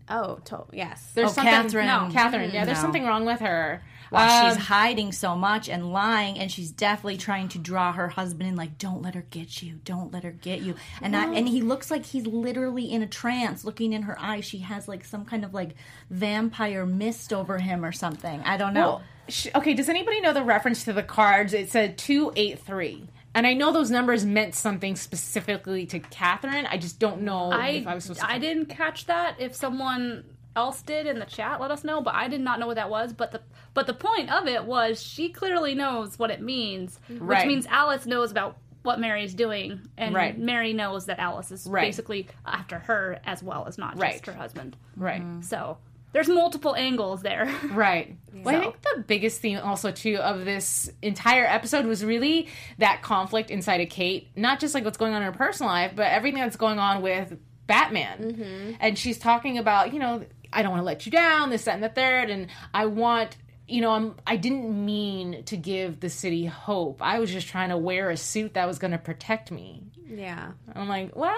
[0.08, 1.12] oh, to- yes.
[1.14, 1.52] There's Oh, something.
[1.52, 1.86] Catherine.
[1.86, 2.50] No, Catherine.
[2.52, 2.82] Yeah, there's No.
[2.82, 3.82] something wrong with her.
[4.10, 8.08] Well, Um, she's hiding so much and lying, and she's definitely trying to draw her
[8.08, 8.56] husband in.
[8.56, 9.80] Like, don't let her get you.
[9.84, 10.74] Don't let her get you.
[11.02, 14.44] And I, and he looks like he's literally in a trance, looking in her eyes.
[14.44, 15.74] She has like some kind of like
[16.10, 18.40] vampire mist over him or something.
[18.44, 18.80] I don't know.
[18.80, 21.52] Well, sh- okay, does anybody know the reference to the cards?
[21.52, 23.08] It said 283.
[23.36, 26.66] And I know those numbers meant something specifically to Catherine.
[26.66, 28.30] I just don't know I if I was supposed to.
[28.30, 29.36] I didn't catch that.
[29.40, 30.24] If someone
[30.56, 32.00] else did in the chat, let us know.
[32.00, 33.12] But I did not know what that was.
[33.12, 33.40] But the
[33.74, 37.38] but the point of it was she clearly knows what it means, Right.
[37.40, 40.38] which means Alice knows about what Mary's doing, and Right.
[40.38, 41.82] Mary knows that Alice is Right.
[41.82, 44.76] basically after her as well as not just her husband.
[44.96, 45.22] Right.
[45.22, 45.40] Mm-hmm.
[45.40, 45.78] So
[46.12, 47.50] there's multiple angles there.
[47.72, 48.16] Right.
[48.32, 53.00] Well, I think the biggest theme also too of this entire episode was really that
[53.02, 56.06] conflict inside of Kate, not just like what's going on in her personal life, but
[56.06, 57.36] everything that's going on with
[57.66, 58.18] Batman.
[58.18, 58.72] Mm-hmm.
[58.80, 61.74] And she's talking about, you know, I don't want to let you down, this, that,
[61.74, 63.36] and the third, and I want
[63.66, 67.00] you know, I'm I didn't mean to give the city hope.
[67.00, 69.82] I was just trying to wear a suit that was going to protect me.
[70.06, 70.52] Yeah.
[70.74, 71.34] I'm like, well,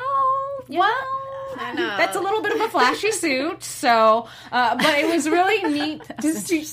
[0.69, 1.07] well,
[1.57, 1.97] I know.
[1.97, 3.63] that's a little bit of a flashy suit.
[3.63, 6.67] So, uh, but it was really neat see.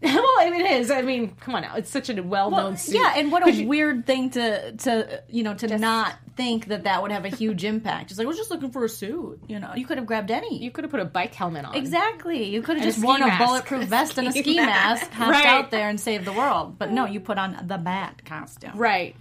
[0.02, 0.90] well, it is.
[0.90, 1.76] I mean, come on now.
[1.76, 2.94] It's such a well-known suit.
[2.94, 7.02] Yeah, and what a weird thing to to you know to not think that that
[7.02, 8.08] would have a huge impact.
[8.08, 9.42] Just like we're just looking for a suit.
[9.46, 10.56] You know, you could have grabbed any.
[10.56, 11.74] You could have put a bike helmet on.
[11.74, 12.44] Exactly.
[12.44, 15.10] You could have And a just ski worn a bulletproof vest and a ski mask,
[15.10, 15.46] hopped Right.
[15.46, 16.78] out there and saved the world.
[16.78, 17.12] But no, mm.
[17.12, 18.72] you put on the bat costume.
[18.76, 19.16] Right.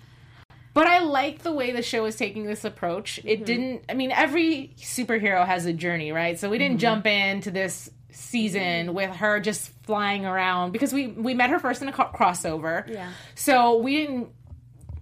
[0.74, 3.20] But I like the way the show is taking this approach.
[3.26, 3.44] It mm-hmm.
[3.44, 6.40] didn't, I mean, every superhero has a journey, right?
[6.40, 7.04] So we didn't mm-hmm.
[7.04, 7.90] jump into this
[8.20, 8.96] season mm-hmm.
[8.96, 12.88] with her just flying around because we we met her first in a co- crossover.
[12.88, 13.12] Yeah.
[13.36, 14.30] So we didn't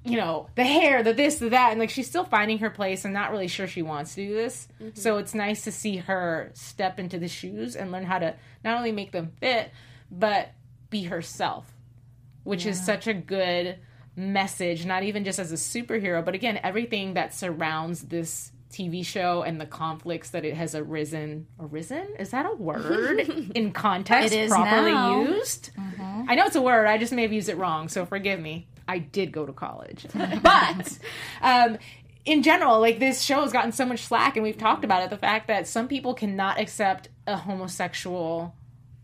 [0.03, 3.03] you know, the hair, the this, the that, and like she's still finding her place
[3.03, 4.69] and not really sure she wants to do this.
[4.81, 4.97] Mm-hmm.
[4.97, 8.77] So it's nice to see her step into the shoes and learn how to not
[8.77, 9.69] only make them fit,
[10.09, 10.51] but
[10.89, 11.73] be herself
[12.47, 13.77] which is such a good
[14.15, 19.43] message, not even just as a superhero, but again, everything that surrounds this TV show
[19.43, 21.47] and the conflicts that it has arisen.
[21.59, 22.07] Arisen?
[22.19, 23.19] Is that a word
[23.55, 25.21] in context It is properly now.
[25.21, 25.71] used?
[25.99, 28.67] I know it's a word, I just may have used it wrong, so forgive me.
[28.87, 30.05] I did go to college.
[30.41, 30.99] but
[31.41, 31.77] um,
[32.25, 35.09] in general, like this show has gotten so much slack, and we've talked about it
[35.09, 38.55] the fact that some people cannot accept a homosexual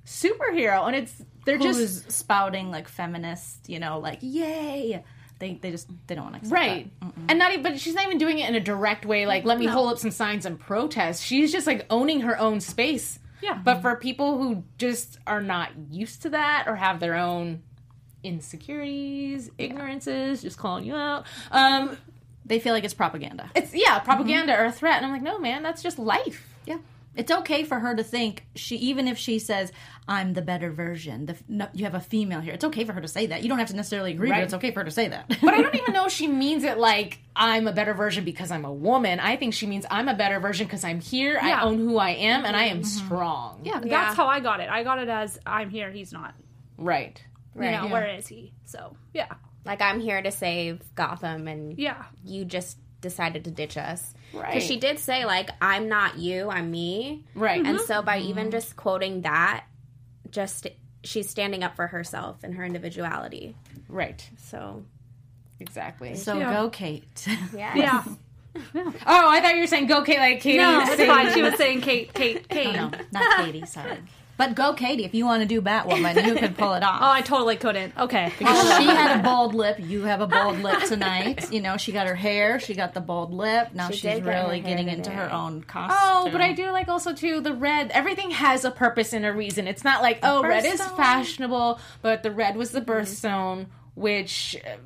[0.06, 5.04] superhero, and it's they're Who's just spouting like feminist, you know, like yay.
[5.44, 6.90] They they just they don't want to accept right.
[7.28, 9.60] And not even but she's not even doing it in a direct way like let
[9.60, 11.22] me hold up some signs and protest.
[11.22, 13.20] She's just like owning her own space.
[13.42, 13.60] Yeah.
[13.62, 17.62] but for people who just are not used to that or have their own
[18.24, 21.98] insecurities ignorances just calling you out um.
[22.46, 23.50] They feel like it's propaganda.
[23.56, 24.98] it's yeah propaganda or a threat.
[24.98, 26.56] And i'm like no man that's just life.
[26.66, 26.78] Yeah.
[27.16, 29.72] It's okay for her to think she even if she says
[30.08, 31.28] I'm the better version.
[31.28, 32.54] The, no, you have a female here.
[32.54, 33.44] It's okay for her to say that.
[33.44, 34.40] You don't have to necessarily agree, Right.
[34.40, 35.28] but it's okay for her to say that.
[35.42, 38.52] but I don't even know if she means it like I'm a better version because
[38.52, 39.20] I'm a woman.
[39.20, 41.40] I think she means I'm a better version because I'm here.
[41.42, 43.06] I own who I am, and I am mm-hmm.
[43.06, 43.62] strong.
[43.64, 43.80] yeah.
[43.80, 44.70] That's how I got it.
[44.70, 46.34] I got it as I'm here, he's not.
[46.78, 47.22] Right.
[47.56, 47.72] You Right.
[47.72, 47.92] know, Yeah.
[47.92, 48.54] where is he?
[48.66, 49.28] So yeah,
[49.66, 54.16] Like I'm here to save Gotham, and yeah, you just decided to ditch us.
[54.34, 54.48] Right.
[54.48, 57.24] Because she did say like I'm not you, I'm me.
[57.36, 57.64] Right.
[57.64, 57.86] And mm-hmm.
[57.86, 58.52] so by even mm-hmm.
[58.52, 59.66] just quoting that,
[60.32, 60.66] just
[61.04, 63.56] she's standing up for herself and her individuality.
[63.88, 64.28] Right.
[64.38, 64.84] So
[65.60, 66.16] Exactly.
[66.16, 66.54] So Yeah.
[66.54, 67.28] go, Kate.
[67.56, 67.76] yeah.
[67.76, 68.04] yeah.
[68.76, 70.60] Oh, I thought you were saying go Kate like Katie.
[70.60, 71.34] No, it's fine.
[71.34, 72.76] She was saying Kate, Kate, Kate.
[72.76, 73.66] no, not Katie.
[73.66, 73.98] Sorry,
[74.48, 75.06] but go, Katie.
[75.06, 76.94] If you want to do Batwoman, you could pull it off.
[77.04, 77.98] Oh, I totally couldn't.
[77.98, 78.32] Okay.
[78.38, 79.78] she had a bald lip.
[79.80, 81.52] You have a bald lip tonight.
[81.52, 82.60] You know, she got her hair.
[82.60, 83.70] She got the bald lip.
[83.74, 84.98] Now She she's did get her really hair getting today.
[84.98, 85.98] into her own costume.
[86.02, 87.92] Oh, but I do like also too the red.
[87.92, 89.68] Everything has a purpose and a reason.
[89.68, 90.98] It's not like oh, red is birthstone.
[90.98, 92.92] fashionable, but the red was the mm-hmm.
[92.92, 93.66] birthstone.
[93.96, 94.78] which uh,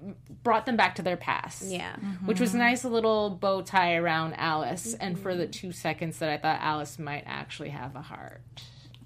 [0.44, 1.64] brought them back to their past.
[1.64, 1.94] Yeah.
[1.94, 2.26] Mm-hmm.
[2.26, 5.52] Which was a nice little bow tie around Alice, and for the mm-hmm.
[5.52, 8.42] two seconds that I thought Alice might actually have a heart.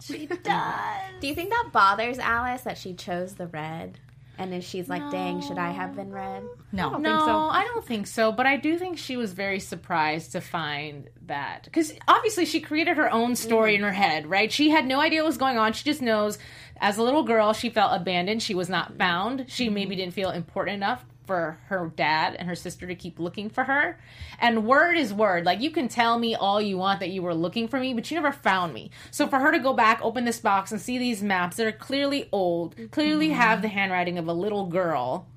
[1.19, 3.99] Do you think that bothers Alice that she chose the red?
[4.37, 6.43] And then she's like, dang, should I have been red?
[6.71, 6.95] No.
[6.95, 8.31] I No, I don't think so.
[8.31, 12.97] But I do think she was very surprised to find that because obviously she created
[12.97, 14.51] her own story in her head, right?
[14.51, 15.73] She had no idea what was going on.
[15.73, 16.39] She just knows,
[16.77, 18.41] as a little girl, she felt abandoned.
[18.41, 19.45] She was not found.
[19.47, 19.75] She mm-hmm.
[19.75, 23.63] maybe didn't feel important enough for her dad and her sister to keep looking for
[23.65, 23.99] her.
[24.39, 25.45] And word is word.
[25.45, 28.09] Like you can tell me all you want that you were looking for me, but
[28.09, 28.91] you never found me.
[29.11, 31.71] So for her to go back, open this box, and see these maps that are
[31.71, 33.35] clearly old, clearly mm-hmm.
[33.35, 35.27] have the handwriting of a little girl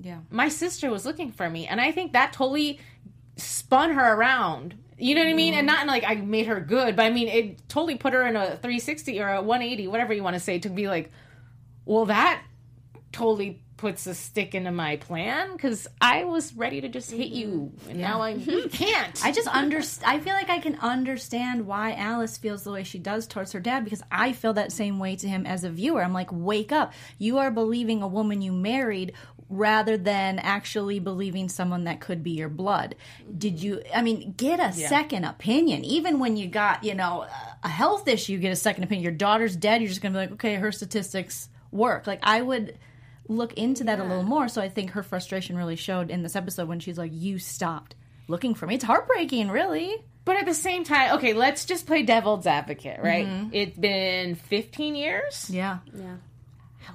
[0.00, 0.18] Yeah.
[0.30, 2.80] my sister was looking for me and i think that totally
[3.36, 5.74] spun her around you know what i mean and mm-hmm.
[5.74, 8.36] not in like i made her good but i mean it totally put her in
[8.36, 11.10] a 360 or a 180 whatever you want to say to be like
[11.84, 12.42] well that
[13.12, 17.48] totally puts a stick into my plan because i was ready to just hit you
[17.48, 17.90] mm-hmm.
[17.90, 18.68] and now i mm-hmm.
[18.68, 22.84] can't I just under I feel like I can understand why Alice feels the way
[22.84, 25.70] she does towards her dad because I feel that same way to him as a
[25.70, 26.02] viewer.
[26.02, 26.92] I'm like, wake up.
[27.18, 29.12] You are believing a woman you married
[29.48, 32.94] rather than actually believing someone that could be your blood.
[33.36, 35.84] Did you I mean, get a second opinion.
[35.84, 37.26] Even when you got, you know,
[37.62, 39.02] a health issue, you get a second opinion.
[39.02, 42.06] Your daughter's dead, you're just going to be like, okay, her statistics work.
[42.06, 42.78] Like I would
[43.28, 44.48] look into that a little more.
[44.48, 47.94] So I think her frustration really showed in this episode when she's like, "You stopped
[48.28, 49.96] looking for me." It's heartbreaking, really.
[50.24, 53.48] but at the same time okay let's just play devil's advocate right mm-hmm.
[53.52, 55.78] it's been 15 years Yeah.
[55.92, 56.14] Yeah,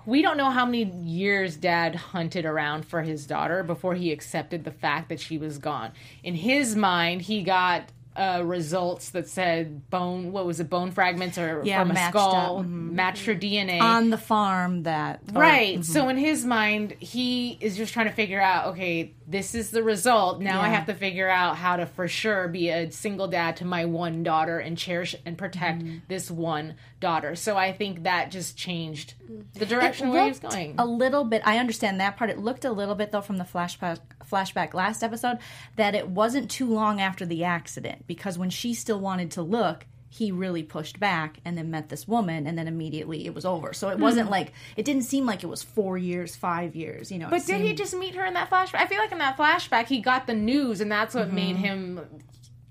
[0.05, 4.63] we don't know how many years dad hunted around for his daughter before he accepted
[4.63, 5.91] the fact that she was gone.
[6.23, 11.37] In his mind, he got uh, results that said bone, what was it, bone fragments
[11.37, 12.65] or Yeah, from a skull, up.
[12.65, 12.91] Mhm.
[12.93, 13.79] matched her DNA.
[13.79, 15.85] on the farm that or- Right.
[15.85, 19.83] So in his mind, he is just trying to figure out, okay, this is the
[19.83, 20.41] result.
[20.41, 23.65] Now I have to figure out how to for sure be a single dad to
[23.65, 25.97] my one daughter and cherish and protect Mm-hmm.
[26.07, 27.35] this one daughter.
[27.35, 29.13] So I think that just changed
[29.53, 30.75] the It direction where he was going.
[30.79, 31.41] A little bit.
[31.45, 32.29] I understand that part.
[32.29, 33.99] It looked a little bit though from the flashback
[34.29, 35.37] flashback last episode
[35.75, 39.85] that it wasn't too long after the accident because when she still wanted to look,
[40.09, 43.73] he really pushed back and then met this woman and then immediately it was over.
[43.73, 47.19] So it wasn't like it didn't seem like it was 4 years, 5 years, you
[47.19, 47.25] know.
[47.25, 47.31] Hmm.
[47.31, 48.75] But did he just meet her in that flashback?
[48.79, 51.63] I feel like in that flashback he got the news and that's what made Mm-hmm.
[51.63, 51.99] him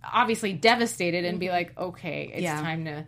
[0.03, 2.61] obviously devastated and be like, okay, it's Yeah.
[2.61, 3.05] time to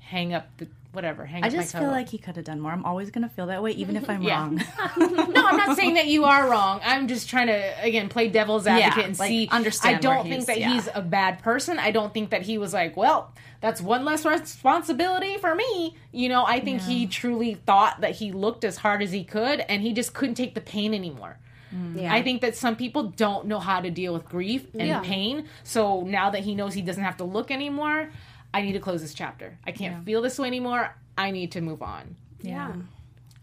[0.00, 1.24] hang up the whatever.
[1.24, 2.70] Hang I up my just feel like he could have done more.
[2.72, 4.40] I'm always going to feel that way even if I'm Yeah.
[4.40, 4.56] wrong.
[4.98, 6.80] no, I'm not saying that you are wrong.
[6.84, 9.48] I'm just trying to again play devil's advocate Yeah, and like, see.
[9.50, 10.72] understand I don't think that yeah.
[10.74, 11.78] he's a bad person.
[11.78, 15.96] I don't think that he was like, well, that's one less responsibility for me.
[16.12, 19.60] You know, I think he truly thought that he looked as hard as he could,
[19.60, 21.38] and he just couldn't take the pain anymore.
[21.74, 22.02] Mm.
[22.02, 22.12] Yeah.
[22.12, 25.00] I think that some people don't know how to deal with grief and Yeah.
[25.00, 25.48] pain.
[25.62, 28.10] So now that he knows he doesn't have to look anymore,
[28.54, 29.58] I need to close this chapter.
[29.66, 30.94] I can't feel this way anymore.
[31.16, 32.16] I need to move on.
[32.40, 32.72] Yeah.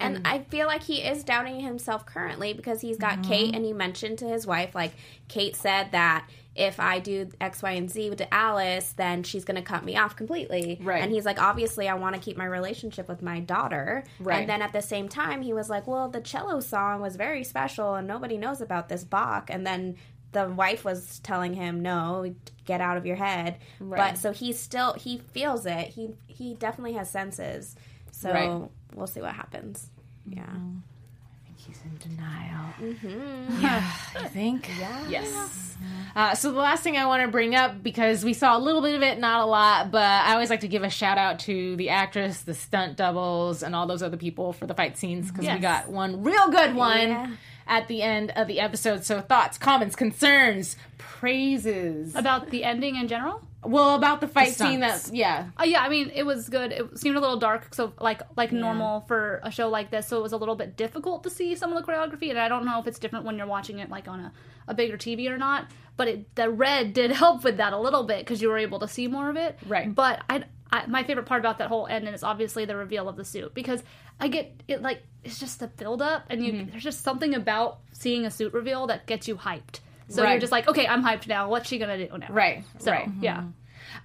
[0.02, 3.24] And I feel like he is doubting himself currently because he's got uh-huh.
[3.28, 4.94] Kate and he mentioned to his wife, like,
[5.28, 9.56] Kate said that if I do X, Y, and Z to Alice, then she's going
[9.56, 10.80] to cut me off completely.
[10.82, 11.02] Right.
[11.02, 14.04] And he's like, obviously, I want to keep my relationship with my daughter.
[14.20, 14.40] Right.
[14.40, 17.44] And then at the same time, he was like, well, the cello song was very
[17.44, 19.50] special and nobody knows about this Bach.
[19.50, 19.96] And then
[20.32, 22.34] the wife was telling him, no,
[22.66, 23.58] get out of your head.
[23.80, 24.12] Right.
[24.14, 25.88] But so he still, he feels it.
[25.88, 27.76] He, he definitely has senses.
[28.12, 28.70] So Right.
[28.96, 29.90] we'll see what happens.
[30.28, 30.44] Yeah.
[30.44, 32.74] I think he's in denial.
[32.80, 33.62] Mm-hmm.
[33.62, 34.70] Yeah, I think.
[35.10, 35.76] Yes.
[36.16, 38.82] Uh, so the last thing I want to bring up because we saw a little
[38.82, 41.40] bit of it, not a lot, but I always like to give a shout out
[41.42, 45.32] to the actress, the stunt doubles, and all those other people for the fight scenes
[45.32, 47.32] because we got one real good one Yeah.
[47.70, 49.06] At the end of the episode.
[49.06, 52.16] So thoughts, comments, concerns, praises.
[52.16, 53.42] About the ending in general?
[53.64, 54.80] well, about the fight The scene.
[54.80, 56.72] That yeah, Oh yeah, I mean it was good.
[56.72, 60.08] It seemed a little dark, so like like normal for a show like this.
[60.08, 62.48] So it was a little bit difficult to see some of the choreography, and I
[62.48, 64.34] don't know if it's different when you're watching it like on a,
[64.68, 65.70] a bigger TV or not.
[65.98, 68.80] But it, the red did help with that a little bit because you were able
[68.80, 69.60] to see more of it.
[69.68, 69.94] Right.
[69.94, 73.16] But I, I my favorite part about that whole ending is obviously the reveal of
[73.16, 73.84] the suit because
[74.20, 76.72] I get it like it's just the build up, and you mm-hmm.
[76.72, 79.80] there's just something about seeing a suit reveal that gets you hyped.
[80.08, 80.32] So Right.
[80.32, 81.50] you're just like, okay, I'm hyped now.
[81.50, 82.28] What's she gonna do now?
[82.30, 83.08] right, So right.
[83.22, 83.38] yeah.
[83.38, 83.50] Mm-hmm.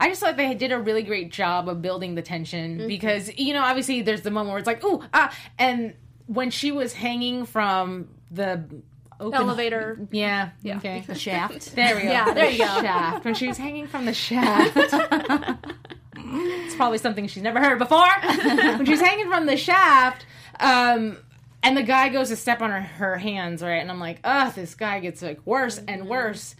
[0.00, 2.88] I just thought they did a really great job of building the tension mm-hmm.
[2.88, 5.94] because you know obviously there's the moment where it's like ooh ah and
[6.26, 8.64] when she was hanging from the
[9.20, 10.08] open Elevator.
[10.10, 10.78] yeah Yeah.
[10.78, 11.74] okay The shaft.
[11.76, 12.64] there we go Yeah, there you go.
[12.64, 14.74] shaft when she was hanging from the shaft
[16.34, 20.26] it's probably something she's never heard before when she's hanging from the shaft
[20.60, 21.16] um
[21.62, 23.76] and the guy goes to step on her, her hands, right?
[23.80, 25.88] And I'm like, ugh, this guy gets like worse Mm-hmm.
[25.88, 26.54] and worse.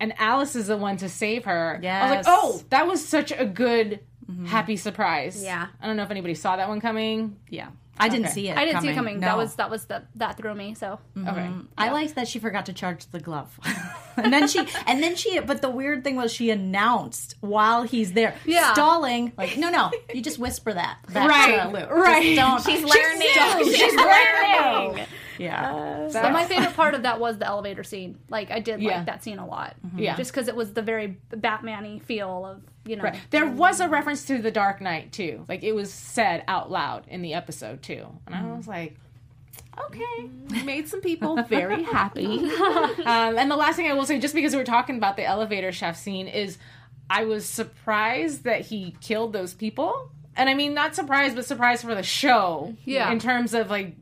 [0.00, 1.78] And Alice is the one to save her.
[2.02, 4.00] I was like, oh, that was such a good,
[4.46, 5.40] happy surprise.
[5.44, 5.68] Yeah.
[5.80, 7.36] I don't know if anybody saw that one coming.
[7.48, 7.68] Yeah.
[7.98, 8.34] I didn't Okay.
[8.34, 8.56] see it.
[8.56, 9.20] I didn't see it coming.
[9.20, 10.74] That was that was the that threw me.
[10.74, 11.28] So mm-hmm.
[11.28, 11.50] Okay.
[11.78, 13.58] I liked that she forgot to charge the glove,
[14.16, 15.38] and then she, and then she.
[15.40, 18.72] But the weird thing was, she announced while he's there, Yeah.
[18.72, 19.32] stalling.
[19.36, 22.22] Like, no, no, you just whisper that, Right, right.
[22.22, 22.62] Just don't.
[22.64, 23.74] She's learning.
[23.74, 25.06] She's learning.
[25.38, 25.74] yeah.
[25.74, 28.18] Uh, but my favorite part of that was the elevator scene.
[28.28, 28.96] Like I did Yeah.
[28.98, 29.74] like that scene a lot.
[29.86, 29.98] Mm-hmm.
[30.00, 30.16] Yeah.
[30.16, 33.04] Just because it was the very Batman-y feel of you know.
[33.04, 33.18] Right.
[33.30, 35.44] There was a reference to the Dark Knight too.
[35.48, 38.96] Like it was said out loud in the episode too, and I was like,
[39.86, 40.30] okay,
[40.64, 42.38] made some people very happy.
[42.38, 45.24] um, and the last thing I will say, just because we were talking about the
[45.24, 46.58] elevator chef scene, is
[47.10, 50.10] I was surprised that he killed those people.
[50.36, 52.74] And I mean, not surprised, but surprised for the show.
[52.84, 53.10] Yeah.
[53.12, 53.94] In terms of like.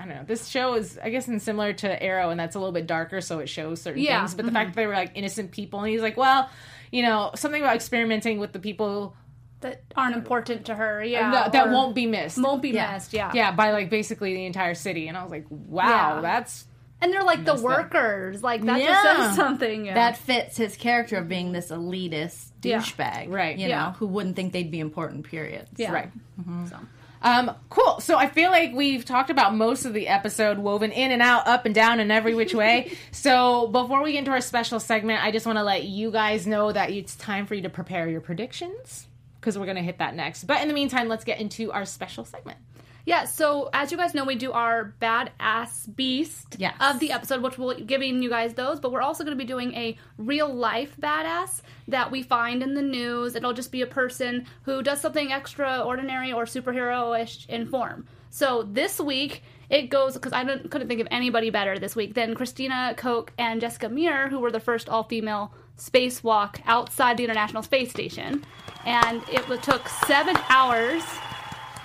[0.00, 0.24] I don't know.
[0.26, 3.20] This show is, I guess, in similar to Arrow, and that's a little bit darker,
[3.20, 4.20] so it shows certain Yeah.
[4.20, 4.34] things.
[4.34, 6.50] But the fact that they were like innocent people, and he's like, well,
[6.92, 9.16] you know, something about experimenting with the people
[9.62, 11.02] that aren't important to her.
[11.02, 11.30] Yeah.
[11.32, 12.36] that, that won't be missed.
[12.40, 12.92] won't be Yeah.
[12.92, 13.12] missed.
[13.12, 13.32] Yeah.
[13.34, 16.20] yeah, by like basically the entire city, and I was like, wow, Yeah.
[16.20, 16.66] that's
[17.00, 17.70] And they're like the Messed up.
[17.78, 18.42] workers.
[18.44, 18.86] Like that Yeah.
[18.86, 19.86] just says something.
[19.86, 19.94] Yeah.
[19.94, 22.78] That fits his character of being this elitist Yeah.
[22.78, 23.58] douchebag, Right.
[23.58, 23.86] You Yeah.
[23.86, 25.24] know, who wouldn't think they'd be important.
[25.26, 25.66] Period.
[25.76, 25.90] yeah.
[25.92, 26.10] right.
[26.40, 26.66] Mm-hmm.
[26.66, 26.76] So.
[27.22, 28.00] Um, cool.
[28.00, 31.46] So I feel like we've talked about most of the episode, woven in and out,
[31.46, 32.92] up and down, and every which way.
[33.12, 36.46] so before we get into our special segment, I just want to let you guys
[36.46, 39.06] know that it's time for you to prepare your predictions
[39.40, 40.44] because we're gonna hit that next.
[40.44, 42.58] But in the meantime, let's get into our special segment.
[43.04, 46.74] Yeah, so as you guys know, we do our badass beast Yes.
[46.80, 49.44] of the episode, which we'll be giving you guys those, but we're also going to
[49.44, 53.34] be doing a real life badass that we find in the news.
[53.34, 58.06] It'll just be a person who does something extraordinary or superhero-ish in form.
[58.30, 62.34] So this week it goes because I couldn't think of anybody better this week than
[62.34, 67.90] Christina Koch and Jessica Meir, who were the first all-female spacewalk outside the International Space
[67.90, 68.44] Station,
[68.84, 71.02] and it took seven hours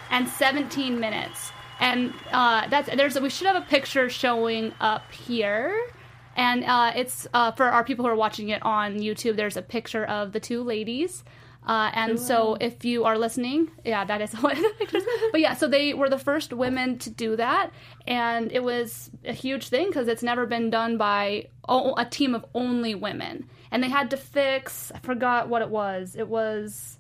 [0.10, 1.52] and 17 minutes.
[1.80, 5.80] And uh, that's there's we should have a picture showing up here,
[6.36, 9.36] and uh, it's uh, for our people who are watching it on YouTube.
[9.36, 11.24] There's a picture of the two ladies.
[11.68, 15.04] Uh, and so, if you are listening, yeah, that is one of the pictures.
[15.32, 17.72] But yeah, so they were the first women to do that,
[18.08, 22.34] and it was a huge thing because it's never been done by o- a team
[22.34, 23.50] of only women.
[23.70, 26.16] And they had to fix, I forgot what it was.
[26.16, 26.98] It was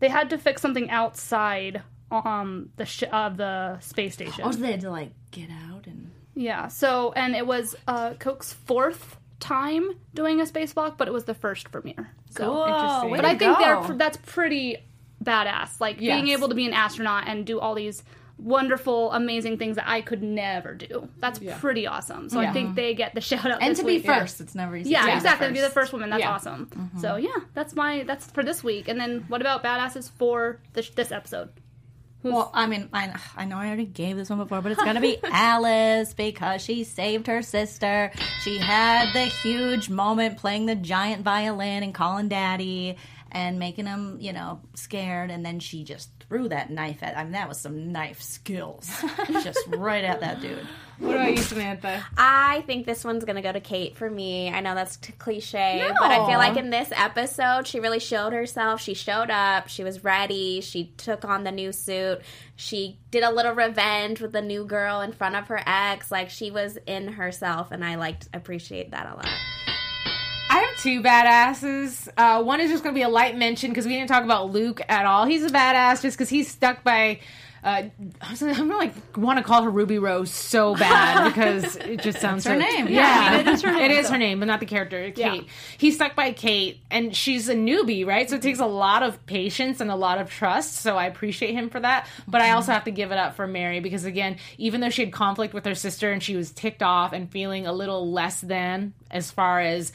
[0.00, 1.82] they had to fix something outside
[2.24, 4.44] um the sh- of the space station.
[4.44, 6.10] Oh, so they had to like get out and.
[6.34, 6.68] yeah.
[6.68, 11.34] So and it was uh Koch's fourth time doing a spacewalk, but it was the
[11.34, 12.10] first for Meir.
[12.30, 13.10] So Interesting.
[13.10, 13.84] way but to I think go.
[13.86, 14.78] they're that's pretty
[15.22, 15.80] badass.
[15.80, 18.02] Like being able to be an astronaut and do all these
[18.36, 21.08] wonderful, amazing things that I could never do.
[21.18, 22.28] That's pretty awesome.
[22.28, 23.62] So I think they get the shout out.
[23.62, 24.06] and this to be week.
[24.06, 24.40] first.
[24.40, 24.90] It's never easy.
[24.90, 25.46] Yeah, to exactly.
[25.46, 25.74] To be the first.
[25.74, 26.32] first woman, that's Yeah.
[26.32, 26.90] awesome.
[27.00, 28.88] So yeah, that's my that's for this week.
[28.88, 31.50] And then what about badasses for this, this episode?
[32.32, 35.00] Well, I mean, I, I know I already gave this one before, but it's gonna
[35.00, 38.10] be Alice because she saved her sister.
[38.42, 42.96] She had the huge moment playing the giant violin and calling daddy
[43.30, 45.30] and making him, you know, scared.
[45.30, 47.16] And then she just threw that knife at.
[47.16, 48.90] I mean, that was some knife skills,
[49.28, 50.66] just right at that dude.
[50.98, 52.04] What about you, Samantha?
[52.16, 54.48] I think this one's gonna go to Kate for me.
[54.48, 58.32] I know that's t- cliche, but I feel like in this episode, she really showed
[58.32, 58.80] herself.
[58.80, 59.68] She showed up.
[59.68, 60.60] She was ready.
[60.60, 62.22] She took on the new suit.
[62.56, 66.10] She did a little revenge with the new girl in front of her ex.
[66.10, 69.73] Like she was in herself, and I liked appreciate that a lot.
[70.84, 72.10] Two badasses.
[72.14, 74.52] Uh, one is just going to be a light mention because we didn't talk about
[74.52, 75.24] Luke at all.
[75.24, 77.20] He's a badass just because he's stuck by.
[77.62, 77.84] Uh,
[78.20, 81.76] I was gonna, I'm gonna like want to call her Ruby Rose so bad because
[81.76, 82.88] it just sounds her so, name.
[82.88, 85.10] Yeah, Yeah, it is her name, It is her name, but not the character.
[85.12, 85.16] Kate.
[85.16, 85.50] Yeah.
[85.78, 88.28] He's stuck by Kate, and she's a newbie, right?
[88.28, 90.74] So it takes a lot of patience and a lot of trust.
[90.82, 92.06] So I appreciate him for that.
[92.28, 95.02] But I also have to give it up for Mary because again, even though she
[95.02, 98.42] had conflict with her sister and she was ticked off and feeling a little less
[98.42, 99.90] than as far as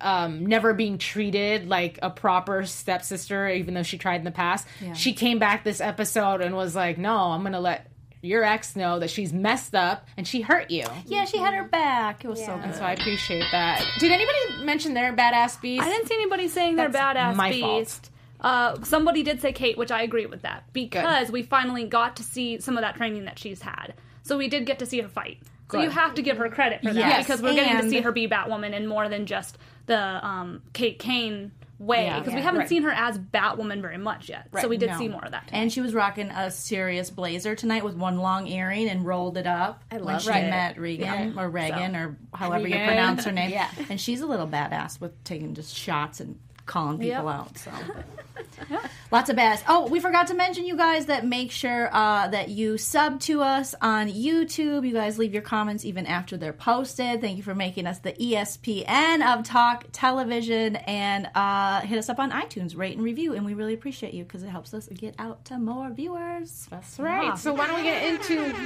[0.00, 4.66] um, never being treated like a proper stepsister, even though she tried in the past.
[4.94, 7.86] She came back this episode and was like, "No, I'm gonna let
[8.22, 11.64] your ex know that she's messed up and she hurt you." Yeah, she had her
[11.64, 12.24] back.
[12.24, 12.66] It was so Yeah.
[12.66, 12.74] good.
[12.74, 13.84] So I appreciate that.
[13.98, 15.82] Did anybody mention their badass beast?
[15.84, 17.80] I didn't see anybody saying they're badass my fault.
[17.80, 18.10] beast.
[18.40, 22.22] Uh, somebody did say Kate, which I agree with that because we finally got to
[22.22, 23.92] see some of that training that she's had.
[24.22, 25.38] So we did get to see her fight.
[25.70, 28.00] So you have to give her credit for that Yes, because we're getting to see
[28.00, 32.18] her be Batwoman in more than just the um, Kate Kane way Yeah.
[32.18, 32.68] because we haven't right.
[32.68, 34.48] seen her as Batwoman very much yet.
[34.60, 34.98] So we did No.
[34.98, 35.48] see more of that.
[35.50, 39.46] And she was rocking a serious blazer tonight with one long earring and rolled it
[39.46, 40.50] up I when she it.
[40.50, 43.50] met Regan or Reagan or however you pronounce her name.
[43.50, 43.70] Yeah.
[43.88, 47.34] And she's a little badass with taking just shots and calling people Yep.
[47.34, 47.58] out.
[47.58, 47.70] So
[49.10, 49.62] lots of badass.
[49.68, 53.42] Oh, we forgot to mention you guys that make sure uh, that you sub to
[53.42, 54.86] us on YouTube.
[54.86, 57.20] You guys leave your comments even after they're posted.
[57.20, 62.18] Thank you for making us the ESPN of talk television and uh, hit us up
[62.18, 65.14] on iTunes, rate and review, and we really appreciate you because it helps us get
[65.18, 66.66] out to more viewers.
[66.70, 67.36] That's right.
[67.38, 68.40] So why don't we get into.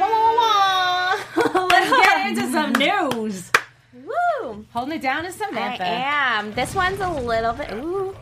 [1.36, 3.51] Let's get into some news.
[3.95, 4.64] Woo!
[4.72, 5.84] Holding it down is Samantha.
[5.84, 6.53] I am.
[6.55, 7.72] This one's a little bit.
[7.72, 8.16] Ooh.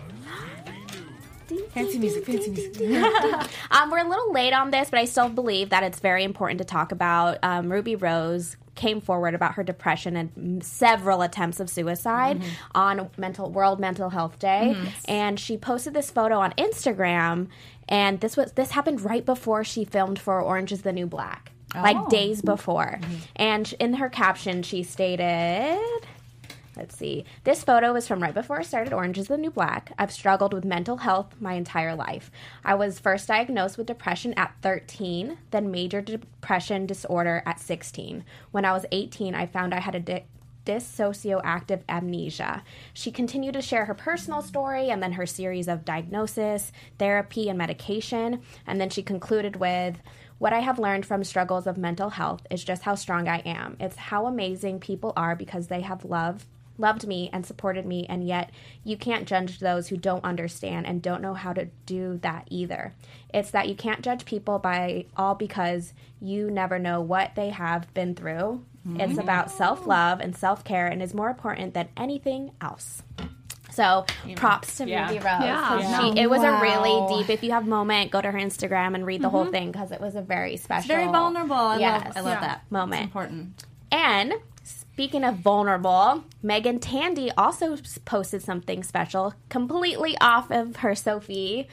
[1.72, 2.76] Fancy music, fancy music.
[3.70, 6.58] Um, we're a little late on this, but I still believe that it's very important
[6.58, 7.38] to talk about.
[7.42, 12.42] Um, Ruby Rose came forward about her depression and several attempts of suicide
[12.74, 17.48] on mental World Mental Health Day, and she posted this photo on Instagram.
[17.88, 21.52] And this was this happened right before she filmed for Orange Is the New Black,
[21.74, 22.08] like oh.
[22.08, 22.98] days before.
[23.00, 23.16] Mm-hmm.
[23.36, 25.78] And in her caption, she stated.
[26.76, 27.24] Let's see.
[27.44, 29.92] This photo is from right before I started Orange is the New Black.
[29.98, 32.30] I've struggled with mental health my entire life.
[32.64, 38.24] I was first diagnosed with depression at 13, then major depression disorder at 16.
[38.52, 40.24] When I was 18, I found I had a di-
[40.64, 42.62] dissocioactive amnesia.
[42.94, 47.58] She continued to share her personal story and then her series of diagnosis, therapy, and
[47.58, 48.40] medication.
[48.66, 49.98] And then she concluded with,
[50.42, 53.76] what I have learned from struggles of mental health is just how strong I am.
[53.78, 56.46] It's how amazing people are because they have love
[56.78, 58.50] loved me and supported me and yet
[58.82, 62.92] you can't judge those who don't understand and don't know how to do that either.
[63.32, 67.94] It's that you can't judge people by all because you never know what they have
[67.94, 68.64] been through.
[68.84, 69.18] It's mm-hmm.
[69.20, 73.04] about self-love and self-care and is more important than anything else.
[73.72, 74.04] So
[74.36, 75.02] props to Yeah.
[75.08, 75.24] Ruby Rose.
[75.24, 75.68] Yeah.
[75.68, 76.00] 'cause Yeah.
[76.14, 76.58] She, it was Wow.
[76.58, 77.30] a really deep.
[77.30, 79.52] If you have a moment, go to her Instagram and read the whole mm-hmm.
[79.52, 81.54] thing because it was a very special, Very vulnerable.
[81.56, 82.04] I Yes.
[82.04, 82.40] love, I love Yeah.
[82.40, 82.62] that.
[82.70, 83.00] Moment.
[83.02, 83.64] It's important.
[83.90, 91.66] And speaking of vulnerable, Meagan Tandy also posted something special, completely off of her Sophie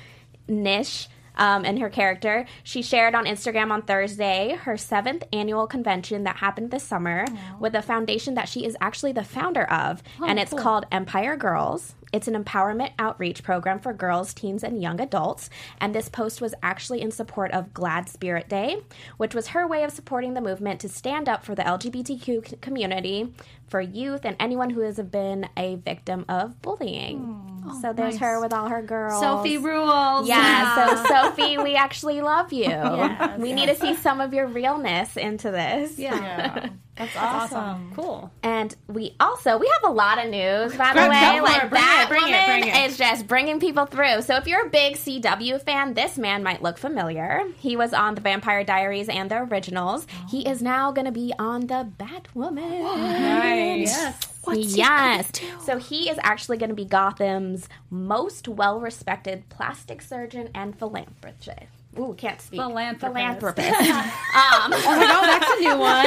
[0.47, 1.09] niche.
[1.39, 2.45] Um, and her character.
[2.63, 7.25] She shared on Instagram on Thursday her seventh annual convention that happened this summer
[7.61, 10.03] with a foundation that she is actually the founder of.
[10.27, 11.95] and it's called Empire Girls.
[12.11, 15.49] It's an empowerment outreach program for girls, teens, and young adults.
[15.79, 18.77] And this post was actually in support of GLAAD Spirit Day,
[19.17, 23.33] which was her way of supporting the movement to stand up for the LGBTQ community,
[23.67, 27.71] for youth, and anyone who has been a victim of bullying.
[27.81, 29.19] so there's her with all her girls.
[29.21, 30.27] Sophie rules.
[30.27, 32.69] Yeah, so Sophie, we actually love you.
[33.37, 35.97] we need to see some of your realness into this.
[35.99, 36.69] Yeah.
[36.99, 37.93] That's awesome.
[37.95, 38.29] Cool.
[38.43, 41.39] And we also we have a lot of news, by the Go- go way.
[41.39, 41.69] Like it.
[41.69, 42.89] Bring that it, bring it, woman bring it.
[42.89, 44.21] is just bringing people through.
[44.23, 47.43] So if you're a big CW fan, this man might look familiar.
[47.57, 50.07] He was on the Vampire Diaries and the originals.
[50.29, 50.51] He oh.
[50.51, 53.19] is now going to be on the Batwoman.
[54.49, 54.75] Nice.
[54.75, 55.31] yes.
[55.63, 61.78] So he is actually going to be Gotham's most well-respected plastic surgeon and philanthropist.
[61.99, 62.59] Ooh, can't speak.
[62.59, 63.13] Philanthropist.
[63.17, 63.67] Philanthropist.
[63.81, 66.05] um, Oh, that's a new one.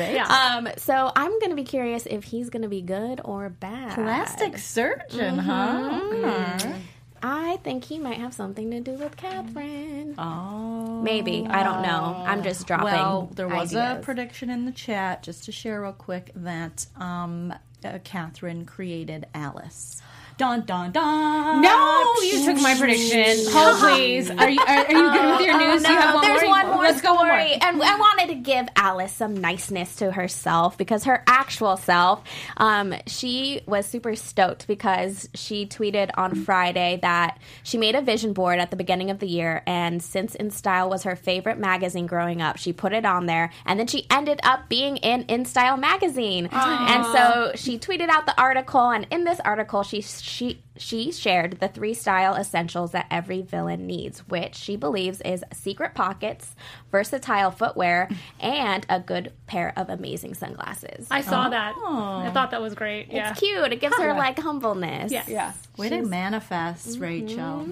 [0.14, 0.24] Yeah.
[0.56, 3.94] um, so I'm going to be curious if he's going to be good or bad.
[3.94, 6.00] Plastic surgeon, huh?
[6.12, 6.76] Okay.
[7.22, 10.14] I think he might have something to do with Catherine.
[10.18, 11.00] Oh.
[11.02, 11.46] Maybe.
[11.48, 12.22] I don't know.
[12.26, 12.86] I'm just dropping.
[12.86, 17.52] Well, there was a prediction in the chat, just to share real quick, that um,
[17.84, 20.00] uh, Catherine created Alice.
[20.40, 21.60] Dun dun dun.
[21.60, 23.44] No, you took my prediction.
[23.52, 24.30] Hold, please.
[24.30, 25.82] Are you are, are you good with your news?
[25.82, 26.50] No, you have one there's more?
[26.50, 27.36] one more Let's go one more.
[27.36, 32.24] and I wanted to give Alice some niceness to herself because her actual self,
[32.56, 38.32] um, she was super stoked because she tweeted on Friday that she made a vision
[38.32, 42.06] board at the beginning of the year, and since In Style was her favorite magazine
[42.06, 45.44] growing up, she put it on there, and then she ended up being in In
[45.44, 50.00] Style magazine, and so she tweeted out the article, and in this article, she
[50.30, 55.44] she she shared the three style essentials that every villain needs, which she believes is
[55.52, 56.54] secret pockets,
[56.90, 58.08] versatile footwear,
[58.40, 61.08] and a good pair of amazing sunglasses.
[61.10, 61.74] I saw that.
[61.76, 63.08] I thought that was great.
[63.10, 63.30] Yeah.
[63.30, 63.72] it's cute.
[63.72, 65.10] It gives her like humbleness.
[65.12, 65.24] Yeah.
[65.26, 65.52] Yeah.
[65.76, 67.02] Way to manifest, mm-hmm.
[67.02, 67.68] Rachel.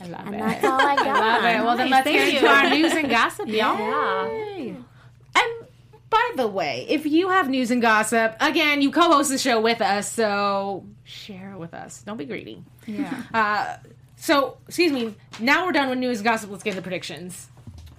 [0.00, 0.38] I love And it.
[0.38, 1.06] that's all I got.
[1.06, 1.64] Love it.
[1.64, 3.76] Well, then let's get into our news and gossip, y'all.
[3.78, 4.74] Yeah.
[5.34, 5.67] And
[6.10, 9.80] by the way, if you have news and gossip, again, you co-host the show with
[9.82, 12.02] us, so share it with us.
[12.02, 12.62] Don't be greedy.
[12.86, 13.22] Yeah.
[13.34, 13.76] Uh,
[14.20, 15.14] so, excuse me.
[15.38, 16.50] Now we're done with news and gossip.
[16.50, 17.46] Let's get into predictions.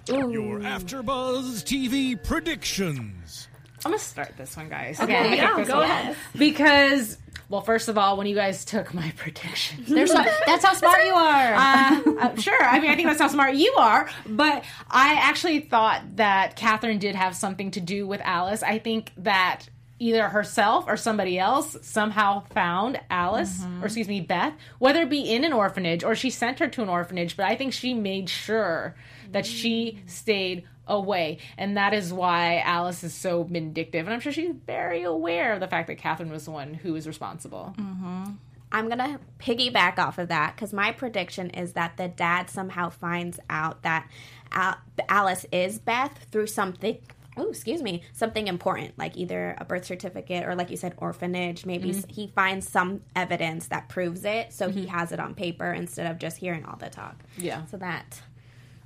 [0.06, 3.48] Your AfterBuzz TV predictions.
[3.84, 5.00] I'm gonna start this one, guys.
[5.00, 6.14] Okay, yeah, go ahead.
[6.36, 7.16] Because
[7.50, 11.12] Well, first of all, when you guys took my predictions, There's that's how smart you
[11.12, 11.54] are.
[11.54, 12.62] uh, uh, sure.
[12.62, 14.08] I mean, I think that's how smart you are.
[14.24, 18.62] But I actually thought that Catherine did have something to do with Alice.
[18.62, 24.54] I think that either herself or somebody else somehow found Alice, or excuse me, Beth,
[24.78, 27.36] whether it be in an orphanage or she sent her to an orphanage.
[27.36, 28.94] But I think she made sure
[29.32, 31.38] that she stayed away.
[31.56, 34.06] And that is why Alice is so vindictive.
[34.06, 36.92] And I'm sure she's very aware of the fact that Catherine was the one who
[36.92, 37.74] was responsible.
[37.78, 38.32] Mm-hmm.
[38.72, 43.40] I'm gonna piggyback off of that because my prediction is that the dad somehow finds
[43.48, 44.08] out that
[44.52, 44.78] Al-
[45.08, 46.98] Alice is Beth through something.
[47.36, 51.64] Oh, excuse me, something important like either a birth certificate or, like you said, orphanage.
[51.64, 51.98] Maybe mm-hmm.
[51.98, 54.96] s he finds some evidence that proves it, so he mm-hmm.
[54.96, 57.16] has it on paper instead of just hearing all the talk.
[57.38, 57.64] Yeah.
[57.66, 58.20] So that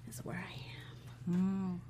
[0.08, 0.54] is where I
[1.30, 1.80] am.
[1.80, 1.83] Mm.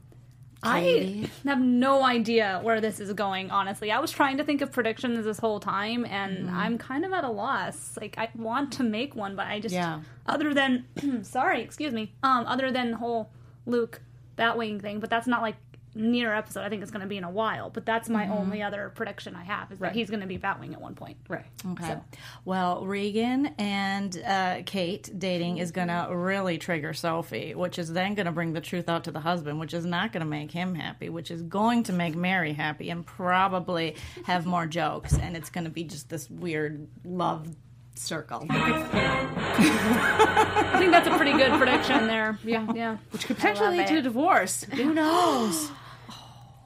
[0.65, 3.91] I have no idea where this is going, honestly.
[3.93, 7.25] I was trying to think of predictions this whole time, and I'm kind of at
[7.25, 7.97] a loss.
[8.01, 10.01] Like, I want to make one, but I just, Yeah.
[10.27, 10.87] other than,
[11.23, 13.31] sorry, excuse me, um, other than the whole
[13.67, 14.01] Luke
[14.37, 15.57] Batwing thing, but that's not like
[15.95, 16.62] near episode.
[16.62, 19.36] I think it's going to be in a while, but that's my only other prediction
[19.36, 21.18] I have is that he's going to be Batwing at one point.
[21.28, 21.47] Right.
[21.72, 21.97] Okay.
[22.45, 28.14] Well, Regan and uh, Kate dating is going to really trigger Sophie, which is then
[28.14, 30.51] going to bring the truth out to the husband, which is not going to make
[30.51, 35.16] him happy, which is going to make Mary happy and probably have more jokes.
[35.18, 37.49] And it's going to be just this weird love
[37.95, 38.45] circle.
[38.51, 42.38] I think that's a pretty good prediction there.
[42.45, 42.66] Yeah.
[42.74, 42.97] Yeah.
[43.12, 44.64] Which could potentially lead love to a divorce.
[44.64, 45.70] Who knows?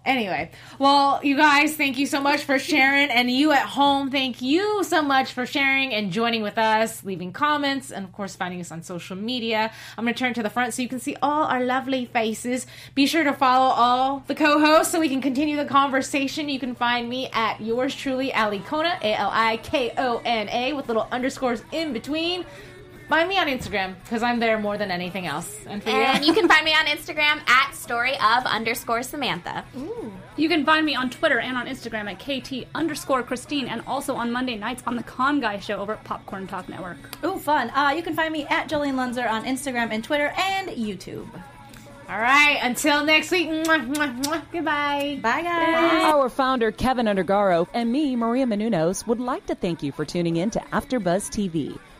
[0.08, 3.10] Anyway, well, you guys, thank you so much for sharing.
[3.10, 7.30] And you at home, thank you so much for sharing and joining with us, leaving
[7.30, 9.70] comments, and of course, finding us on social media.
[9.98, 12.66] I'm going to turn to the front so you can see all our lovely faces.
[12.94, 16.48] Be sure to follow all the co hosts so we can continue the conversation.
[16.48, 20.48] You can find me at yours truly, Ali Kona, A L I K O N
[20.48, 22.46] A, with little underscores in between.
[23.08, 25.60] Find me on Instagram because I'm there more than anything else.
[25.66, 29.64] And for And you, you can find me on Instagram at story of underscore Samantha.
[29.78, 30.12] Ooh.
[30.36, 34.14] You can find me on Twitter and on Instagram at KT underscore Christine and also
[34.14, 36.98] on Monday nights on the Con Guy Show over at Popcorn Talk Network.
[37.24, 37.70] Ooh, fun.
[37.70, 41.28] Uh, you can find me at Jolene Lunzer on Instagram and Twitter and YouTube.
[42.10, 43.48] All right, until next week.
[43.48, 44.42] Mwah, mwah, mwah.
[44.50, 45.18] Goodbye.
[45.22, 46.04] Bye, guys.
[46.14, 50.36] Our founder, Keven Undergaro, and me, Maria Menounos, would like to thank you for tuning
[50.36, 51.78] in to AfterBuzz TV.